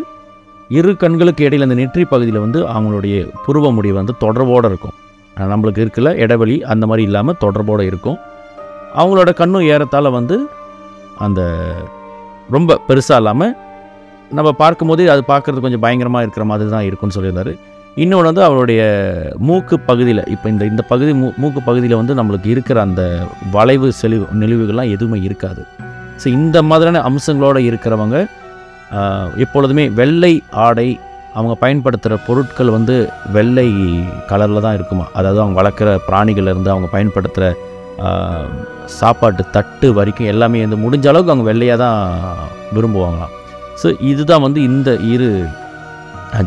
இரு 0.77 0.91
கண்களுக்கு 1.03 1.45
இடையில் 1.47 1.65
அந்த 1.67 1.77
நெற்றி 1.79 2.03
பகுதியில் 2.13 2.41
வந்து 2.45 2.59
அவங்களுடைய 2.73 3.15
புருவ 3.45 3.71
முடி 3.77 3.91
வந்து 3.99 4.13
தொடர்போடு 4.23 4.67
இருக்கும். 4.71 4.95
நம்மளுக்கு 5.51 5.81
இருக்குல்ல 5.83 6.11
இடைவெளி 6.23 6.55
அந்த 6.73 6.83
மாதிரி 6.89 7.03
இல்லாமல் 7.09 7.37
தொடர்போடு 7.43 7.83
இருக்கும். 7.91 8.17
அவங்களோட 8.97 9.31
கண்ணும் 9.39 9.67
ஏறத்தால் 9.73 10.15
வந்து 10.17 10.35
அந்த 11.25 11.41
ரொம்ப 12.55 12.77
பெருசாக 12.87 13.21
இல்லாமல் 13.21 13.55
நம்ம 14.37 14.49
பார்க்கும்போது 14.61 15.03
அது 15.13 15.21
பார்க்குறது 15.31 15.63
கொஞ்சம் 15.65 15.83
பயங்கரமாக 15.85 16.25
இருக்கிற 16.25 16.45
மாதிரி 16.51 16.69
தான் 16.73 16.87
இருக்கும்னு 16.87 17.15
சொல்லியிருந்தார். 17.17 17.51
இன்னொன்று 18.01 18.29
வந்து 18.29 18.43
அவருடைய 18.47 18.81
மூக்கு 19.47 19.75
பகுதியில் 19.89 20.21
இப்போ 20.33 20.47
இந்த 20.53 20.63
இந்த 20.71 20.83
பகுதி 20.91 21.11
மூ 21.21 21.27
மூக்கு 21.43 21.61
பகுதியில் 21.67 21.99
வந்து 22.01 22.17
நம்மளுக்கு 22.19 22.49
இருக்கிற 22.53 22.77
அந்த 22.87 23.03
வளைவு 23.55 23.87
செழிவு 24.01 24.25
நெளிவுகள்லாம் 24.41 24.93
எதுவுமே 24.95 25.19
இருக்காது. 25.27 25.61
ஸோ 26.21 26.27
இந்த 26.39 26.57
மாதிரியான 26.69 27.01
அம்சங்களோடு 27.09 27.61
இருக்கிறவங்க 27.69 28.17
எப்பொழுதுமே 29.45 29.85
வெள்ளை 29.99 30.33
ஆடை 30.65 30.87
அவங்க 31.37 31.55
பயன்படுத்துகிற 31.63 32.15
பொருட்கள் 32.27 32.75
வந்து 32.75 32.95
வெள்ளை 33.35 33.67
கலரில் 34.29 34.65
தான் 34.65 34.77
இருக்குமா? 34.77 35.05
அதாவது 35.19 35.41
அவங்க 35.41 35.57
வளர்க்குற 35.61 35.89
பிராணிகள்லேருந்து 36.07 36.73
அவங்க 36.73 36.89
பயன்படுத்துகிற 36.95 37.47
சாப்பாட்டு 38.99 39.43
தட்டு 39.55 39.87
வரைக்கும் 39.97 40.29
எல்லாமே 40.33 40.61
வந்து 40.65 40.83
முடிஞ்ச 40.83 41.05
அளவுக்கு 41.11 41.33
அவங்க 41.33 41.47
வெள்ளையாக 41.49 41.79
தான் 41.85 41.99
விரும்புவாங்களாம். 42.75 43.33
ஸோ 43.81 43.87
இதுதான் 44.11 44.45
வந்து 44.45 44.59
இந்த 44.69 44.91
இரு 45.13 45.29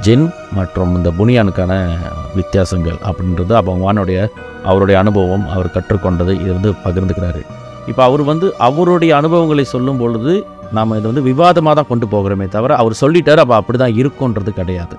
ஜென் 0.06 0.26
மற்றும் 0.58 0.92
இந்த 0.98 1.10
புனியானுக்கான 1.18 1.72
வித்தியாசங்கள் 2.38 2.98
அப்படின்றது 3.08 3.54
அப்போ 3.60 3.72
அவருடைய 4.70 4.96
அனுபவம் 5.02 5.46
அவர் 5.54 5.74
கற்றுக்கொண்டது 5.76 6.32
இது 6.42 6.50
வந்து 6.56 6.72
பகிர்ந்துக்கிறாரு. 6.84 7.40
இப்போ 7.90 8.02
அவர் 8.08 8.22
வந்து 8.32 8.48
அவருடைய 8.66 9.12
அனுபவங்களை 9.20 9.64
சொல்லும் 9.74 10.00
பொழுது 10.02 10.34
நாம் 10.76 10.94
இதை 10.98 11.06
வந்து 11.10 11.28
விவாதமாக 11.30 11.74
தான் 11.78 11.88
கொண்டு 11.88 12.06
போகிறோமே 12.12 12.46
தவிர 12.56 12.76
அவர் 12.82 13.00
சொல்லிட்டார் 13.00 13.42
அப்போ 13.44 13.56
அப்படி 13.60 13.78
தான் 13.82 13.96
இருக்குன்றது 14.00 14.52
கிடையாது. 14.60 14.96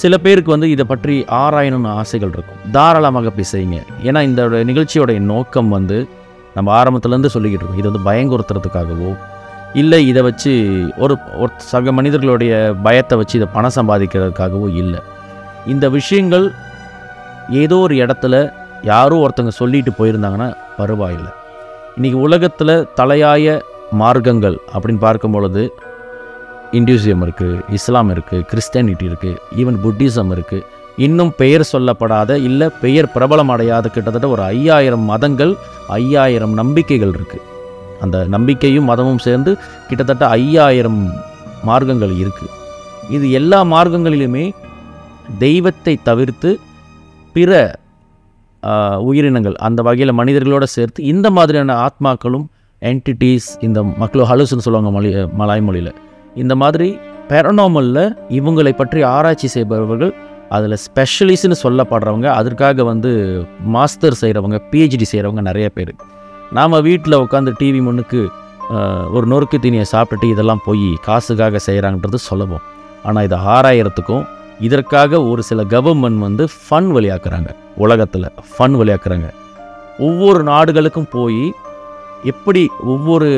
சில 0.00 0.14
பேருக்கு 0.24 0.54
வந்து 0.54 0.68
இதை 0.74 0.84
பற்றி 0.90 1.14
ஆராயணும்னு 1.42 1.90
ஆசைகள் 2.00 2.32
இருக்கும். 2.36 2.60
தாராளமாக 2.76 3.32
பிசைங்க 3.38 3.78
ஏன்னா 4.08 4.20
இந்த 4.28 4.42
நிகழ்ச்சியோடைய 4.70 5.18
நோக்கம் 5.32 5.70
வந்து 5.76 5.98
நம்ம 6.56 6.68
ஆரம்பத்துலேருந்து 6.78 7.32
சொல்லிக்கிட்டு 7.34 7.64
இருக்கோம். 7.64 7.82
இது 7.82 7.90
வந்து 7.90 8.06
பயங்குறுத்துறதுக்காகவோ 8.08 9.10
இல்லை 9.80 9.98
இதை 10.10 10.22
வச்சு 10.28 10.52
ஒரு 11.02 11.14
ஒரு 11.42 11.52
சக 11.72 11.92
மனிதர்களுடைய 11.98 12.54
பயத்தை 12.86 13.16
வச்சு 13.20 13.36
இதை 13.40 13.48
பணம் 13.56 13.76
சம்பாதிக்கிறதுக்காகவோ 13.76 14.68
இல்லை. 14.82 15.00
இந்த 15.72 15.88
விஷயங்கள் 15.98 16.46
ஏதோ 17.62 17.78
ஒரு 17.86 17.94
இடத்துல 18.04 18.34
யாரோ 18.92 19.16
ஒருத்தங்க 19.24 19.52
சொல்லிட்டு 19.60 19.92
போயிருந்தாங்கன்னா 19.98 20.48
பரவாயில்லை. 20.80 21.32
இன்றைக்கி 21.96 22.18
உலகத்தில் 22.26 22.74
தலையாய 23.00 23.60
மார்க்கங்கள் 24.02 24.56
அப்படின்னு 24.72 25.02
பார்க்கும் 25.06 25.34
பொழுது 25.36 25.62
இந்துசியம் 26.72 27.22
இருக்குது 27.26 27.62
இஸ்லாம் 27.68 28.10
இருக்குது 28.10 28.44
கிறிஸ்டியானிட்டி 28.50 29.04
இருக்குது 29.10 29.38
ஈவன் 29.56 29.78
புத்திசம் 29.82 30.30
இருக்குது 30.30 30.66
இன்னும் 30.96 31.32
பெயர் 31.36 31.64
சொல்லப்படாத 31.72 32.38
இல்லை 32.38 32.66
பெயர் 32.80 33.12
பிரபலம் 33.14 33.48
அடையாத 33.48 33.88
கிட்டத்தட்ட 33.88 34.28
ஒரு 34.28 34.42
ஐயாயிரம் 34.42 35.04
மதங்கள் 35.04 35.52
ஐயாயிரம் 35.88 36.54
நம்பிக்கைகள் 36.54 37.14
இருக்குது 37.14 37.46
அந்த 38.00 38.24
நம்பிக்கையும் 38.24 38.84
மதமும் 38.84 39.18
சேர்ந்து 39.18 39.52
கிட்டத்தட்ட 39.88 40.26
ஐயாயிரம் 40.28 41.00
மார்க்கங்கள் 41.64 42.14
இருக்குது 42.16 42.50
இது 43.10 43.30
எல்லா 43.30 43.64
மார்க்கங்களிலுமே 43.64 44.44
தெய்வத்தை 45.38 45.94
தவிர்த்து 46.02 46.50
பிற 47.34 47.78
உயிரினங்கள் 49.00 49.54
அந்த 49.54 49.82
வகையில் 49.82 50.18
மனிதர்களோடு 50.20 50.66
சேர்த்து 50.66 51.02
இந்த 51.04 51.30
மாதிரியான 51.30 51.76
ஆத்மாக்களும் 51.86 52.46
என்டிட்டிஸ் 52.82 53.50
இந்த 53.60 53.82
மக்களும் 53.82 54.30
ஹலுசுன்னு 54.30 54.66
சொல்லுவாங்க 54.66 54.90
மொழி 54.90 55.10
மலாய் 55.38 55.60
மொழியில். 55.60 55.92
இந்த 56.34 56.54
மாதிரி 56.54 56.88
பெரனாமலில் 57.28 58.04
இவங்களை 58.38 58.72
பற்றி 58.72 59.00
ஆராய்ச்சி 59.02 59.48
செய்பவர்கள் 59.48 60.12
அதில் 60.48 60.76
ஸ்பெஷலிஸ்ட்னு 60.84 61.56
சொல்லப்படுறவங்க 61.62 62.28
அதற்காக 62.38 62.84
வந்து 62.84 63.10
மாஸ்டர் 63.74 64.16
செய்கிறவங்க 64.20 64.58
பிஹெச்டி 64.70 65.06
செய்கிறவங்க 65.12 65.42
நிறைய 65.48 65.68
பேர். 65.68 65.92
நாம் 66.52 66.82
வீட்டில் 66.88 67.22
உட்காந்து 67.24 67.52
டிவி 67.60 67.80
முன்னுக்கு 67.82 68.20
ஒரு 69.16 69.26
நொறுக்கு 69.26 69.58
தீனியை 69.62 69.86
சாப்பிட்டுட்டு 69.92 70.26
இதெல்லாம் 70.30 70.64
போய் 70.64 70.88
காசுக்காக 71.06 71.60
செய்கிறாங்கன்றது 71.66 72.18
சுலபம் 72.26 72.66
ஆனால் 73.02 73.24
இதை 73.24 73.38
ஆராயறதுக்கும் 73.38 74.24
இதற்காக 74.68 75.22
ஒரு 75.22 75.42
சில 75.42 75.62
கவர்மெண்ட் 75.64 76.18
வந்து 76.18 76.44
ஃபன் 76.54 76.90
வழியாக்குறாங்க. 76.96 77.50
உலகத்தில் 77.76 78.26
ஃபன் 78.52 78.74
வழியாக்குறாங்க. 78.80 79.28
ஒவ்வொரு 79.98 80.42
நாடுகளுக்கும் 80.42 81.10
போய் 81.10 81.42
எப்படி 82.24 82.62
ஒவ்வொரு 82.84 83.28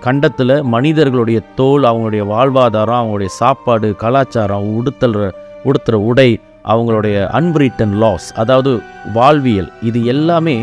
கண்டத்தில் 0.00 0.54
மனிதர்களுடைய 0.64 1.38
தோல் 1.54 1.84
அவங்களுடைய 1.84 2.24
வாழ்வாதாரம் 2.28 2.98
அவங்களுடைய 2.98 3.30
சாப்பாடு 3.38 3.88
கலாச்சாரம் 3.96 4.66
உடுத்தல் 4.72 5.16
உடுத்துகிற 5.64 5.98
உடை 6.04 6.28
அவங்களுடைய 6.64 7.16
அன்ரிட்டன் 7.32 7.94
லாஸ் 7.98 8.26
அதாவது 8.36 8.72
வாழ்வியல் 9.12 9.70
இது 9.82 10.00
எல்லாமே 10.04 10.56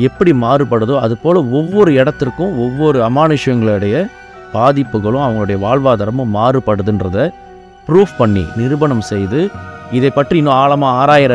எப்படி 0.00 0.32
மாறுபடுதோ 0.42 0.96
அது 1.00 1.14
போல் 1.16 1.40
ஒவ்வொரு 1.52 1.90
இடத்திற்கும் 1.94 2.52
ஒவ்வொரு 2.58 3.00
அமானுஷ்யங்களுடைய 3.02 3.96
பாதிப்புகளும் 4.52 5.24
அவங்களுடைய 5.24 5.58
வாழ்வாதாரமும் 5.60 6.32
மாறுபடுதுன்றத 6.34 7.26
ப்ரூஃப் 7.88 8.14
பண்ணி 8.18 8.44
நிரூபணம் 8.56 9.04
செய்து 9.06 9.40
இதை 9.92 10.10
பற்றி 10.10 10.36
இன்னும் 10.36 10.58
ஆழமாக 10.58 10.98
ஆராயிற 11.00 11.34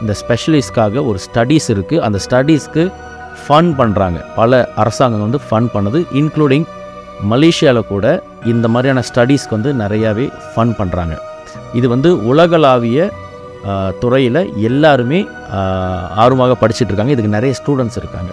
இந்த 0.00 0.14
ஸ்பெஷலிஸ்ட்காக 0.20 1.02
ஒரு 1.04 1.18
ஸ்டடீஸ் 1.26 1.68
இருக்குது 1.70 2.02
அந்த 2.02 2.18
ஸ்டடீஸ்க்கு 2.24 2.84
ஃபன் 3.44 3.70
பண்ணுறாங்க 3.80 4.18
பல 4.38 4.60
அரசாங்கம் 4.82 5.24
வந்து 5.26 5.40
ஃபன் 5.48 5.68
பண்ணுது 5.74 6.00
இன்க்ளூடிங் 6.20 6.66
மலேசியாவில் 7.32 7.88
கூட 7.92 8.06
இந்த 8.52 8.66
மாதிரியான 8.74 9.02
ஸ்டடீஸ்க்கு 9.08 9.56
வந்து 9.56 9.72
நிறையாவே 9.82 10.26
ஃபன் 10.52 10.74
பண்ணுறாங்க 10.80 11.14
இது 11.78 11.86
வந்து 11.94 12.10
உலகளாவிய 12.30 13.06
துறையில் 14.00 14.40
எல்லாருமே 14.68 15.18
ஆர்வமாக 16.22 16.56
படிச்சுட்டு 16.62 16.90
இருக்காங்க. 16.90 17.14
இதுக்கு 17.14 17.36
நிறைய 17.36 17.52
ஸ்டூடெண்ட்ஸ் 17.60 17.98
இருக்காங்க. 18.00 18.32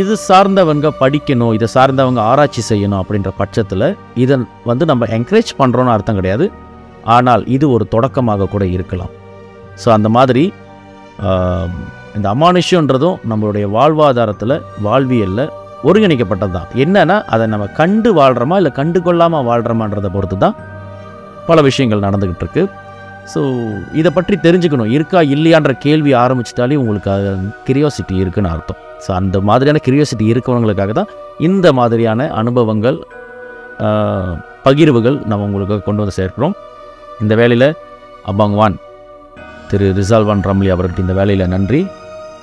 இது 0.00 0.14
சார்ந்தவங்க 0.28 0.88
படிக்கணும் 1.02 1.52
இதை 1.56 1.68
சார்ந்தவங்க 1.74 2.20
ஆராய்ச்சி 2.30 2.62
செய்யணும் 2.70 3.00
அப்படின்ற 3.02 3.30
பட்சத்தில் 3.40 3.86
இதை 4.24 4.36
வந்து 4.70 4.84
நம்ம 4.90 5.06
என்கரேஜ் 5.18 5.52
பண்ணுறோன்னு 5.60 5.94
அர்த்தம் 5.94 6.18
கிடையாது. 6.20 6.46
ஆனால் 7.16 7.42
இது 7.56 7.66
ஒரு 7.76 7.86
தொடக்கமாக 7.94 8.48
கூட 8.54 8.64
இருக்கலாம். 8.76 9.12
ஸோ 9.82 9.88
அந்த 9.96 10.08
மாதிரி 10.16 10.44
இந்த 12.16 12.26
அமானுஷ்யன்றதும் 12.34 13.18
நம்மளுடைய 13.30 13.66
வாழ்வாதாரத்தில் 13.76 14.56
வாழ்வியலில் 14.86 15.46
ஒருங்கிணைக்கப்பட்டது 15.88 16.52
தான் 16.56 16.70
என்னென்னா 16.84 17.16
அதை 17.34 17.44
நம்ம 17.52 17.66
கண்டு 17.80 18.10
வாழ்கிறோமா 18.18 18.56
இல்லை 18.60 18.72
கண்டு 18.78 18.98
கொள்ளாமல் 19.06 19.46
வாழ்கிறோமான்றதை 19.48 20.10
பொறுத்து 20.16 20.38
தான் 20.44 20.56
பல 21.48 21.60
விஷயங்கள் 21.68 22.06
நடந்துக்கிட்டு 22.06 22.44
இருக்கு 22.46 22.64
ஸோ 23.32 23.40
இதை 24.00 24.10
பற்றி 24.16 24.34
தெரிஞ்சுக்கணும். 24.44 24.90
இருக்கா 24.96 25.20
இல்லையான்ற 25.34 25.72
கேள்வி 25.84 26.12
ஆரம்பிச்சிட்டாலே 26.22 26.78
உங்களுக்கு 26.82 27.12
கிரியோசிட்டி 27.66 28.14
இருக்குன்னு 28.22 28.52
அர்த்தம். 28.54 28.80
ஸோ 29.04 29.10
அந்த 29.18 29.36
மாதிரியான 29.48 29.80
கிரியோசிட்டி 29.86 30.24
இருக்கவங்களுக்காக 30.32 30.94
தான் 30.98 31.10
இந்த 31.48 31.66
மாதிரியான 31.78 32.26
அனுபவங்கள் 32.40 32.98
பகிர்வுகள் 34.66 35.16
நம்ம 35.30 35.46
உங்களுக்கு 35.48 35.76
கொண்டு 35.86 36.02
வந்து 36.02 36.18
சேர்க்கிறோம். 36.20 36.54
இந்த 37.22 37.34
வேலையில் 37.40 37.68
அபாங்வான் 38.32 38.76
திரு 39.70 39.88
ரிசால்வான் 40.00 40.44
ரம்லி 40.50 40.70
அவர்கிட்ட 40.74 41.06
இந்த 41.06 41.16
வேலையில் 41.20 41.52
நன்றி. 41.54 41.80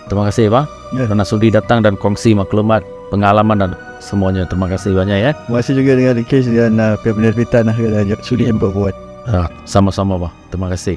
Terima 0.07 0.23
kasih 0.31 0.47
Pak 0.47 0.65
yeah. 0.95 1.03
Ya. 1.03 1.11
Karena 1.11 1.25
sudi 1.27 1.47
datang 1.51 1.83
dan 1.83 1.99
kongsi 1.99 2.31
maklumat 2.31 2.83
Pengalaman 3.07 3.55
dan 3.55 3.71
semuanya. 4.03 4.43
Terima 4.43 4.67
kasih 4.67 4.91
banyak 4.91 5.17
ya. 5.19 5.31
Terima 5.31 5.63
kasih 5.63 5.73
juga 5.79 5.91
dengan 5.95 6.15
Kes 6.27 6.47
dan 6.51 6.75
uh, 6.75 6.99
pihak 6.99 7.15
penerbitan 7.15 7.71
lah 7.71 7.75
Dan 7.75 8.11
uh, 8.11 8.19
sudi 8.19 8.47
yang 8.47 8.59
berbuat 8.59 8.95
uh, 9.31 9.45
ah, 9.45 9.47
Sama-sama 9.67 10.19
Pak 10.19 10.31
Terima 10.51 10.67
kasih. 10.71 10.95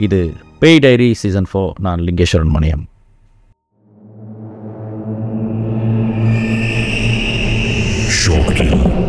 Itu 0.00 0.32
Pay 0.60 0.80
Diary 0.82 1.16
Season 1.16 1.44
4 1.44 1.80
Nan 1.80 2.04
Linggesheran 2.04 2.48
Maniam 2.48 2.88
Shortly. 8.08 9.07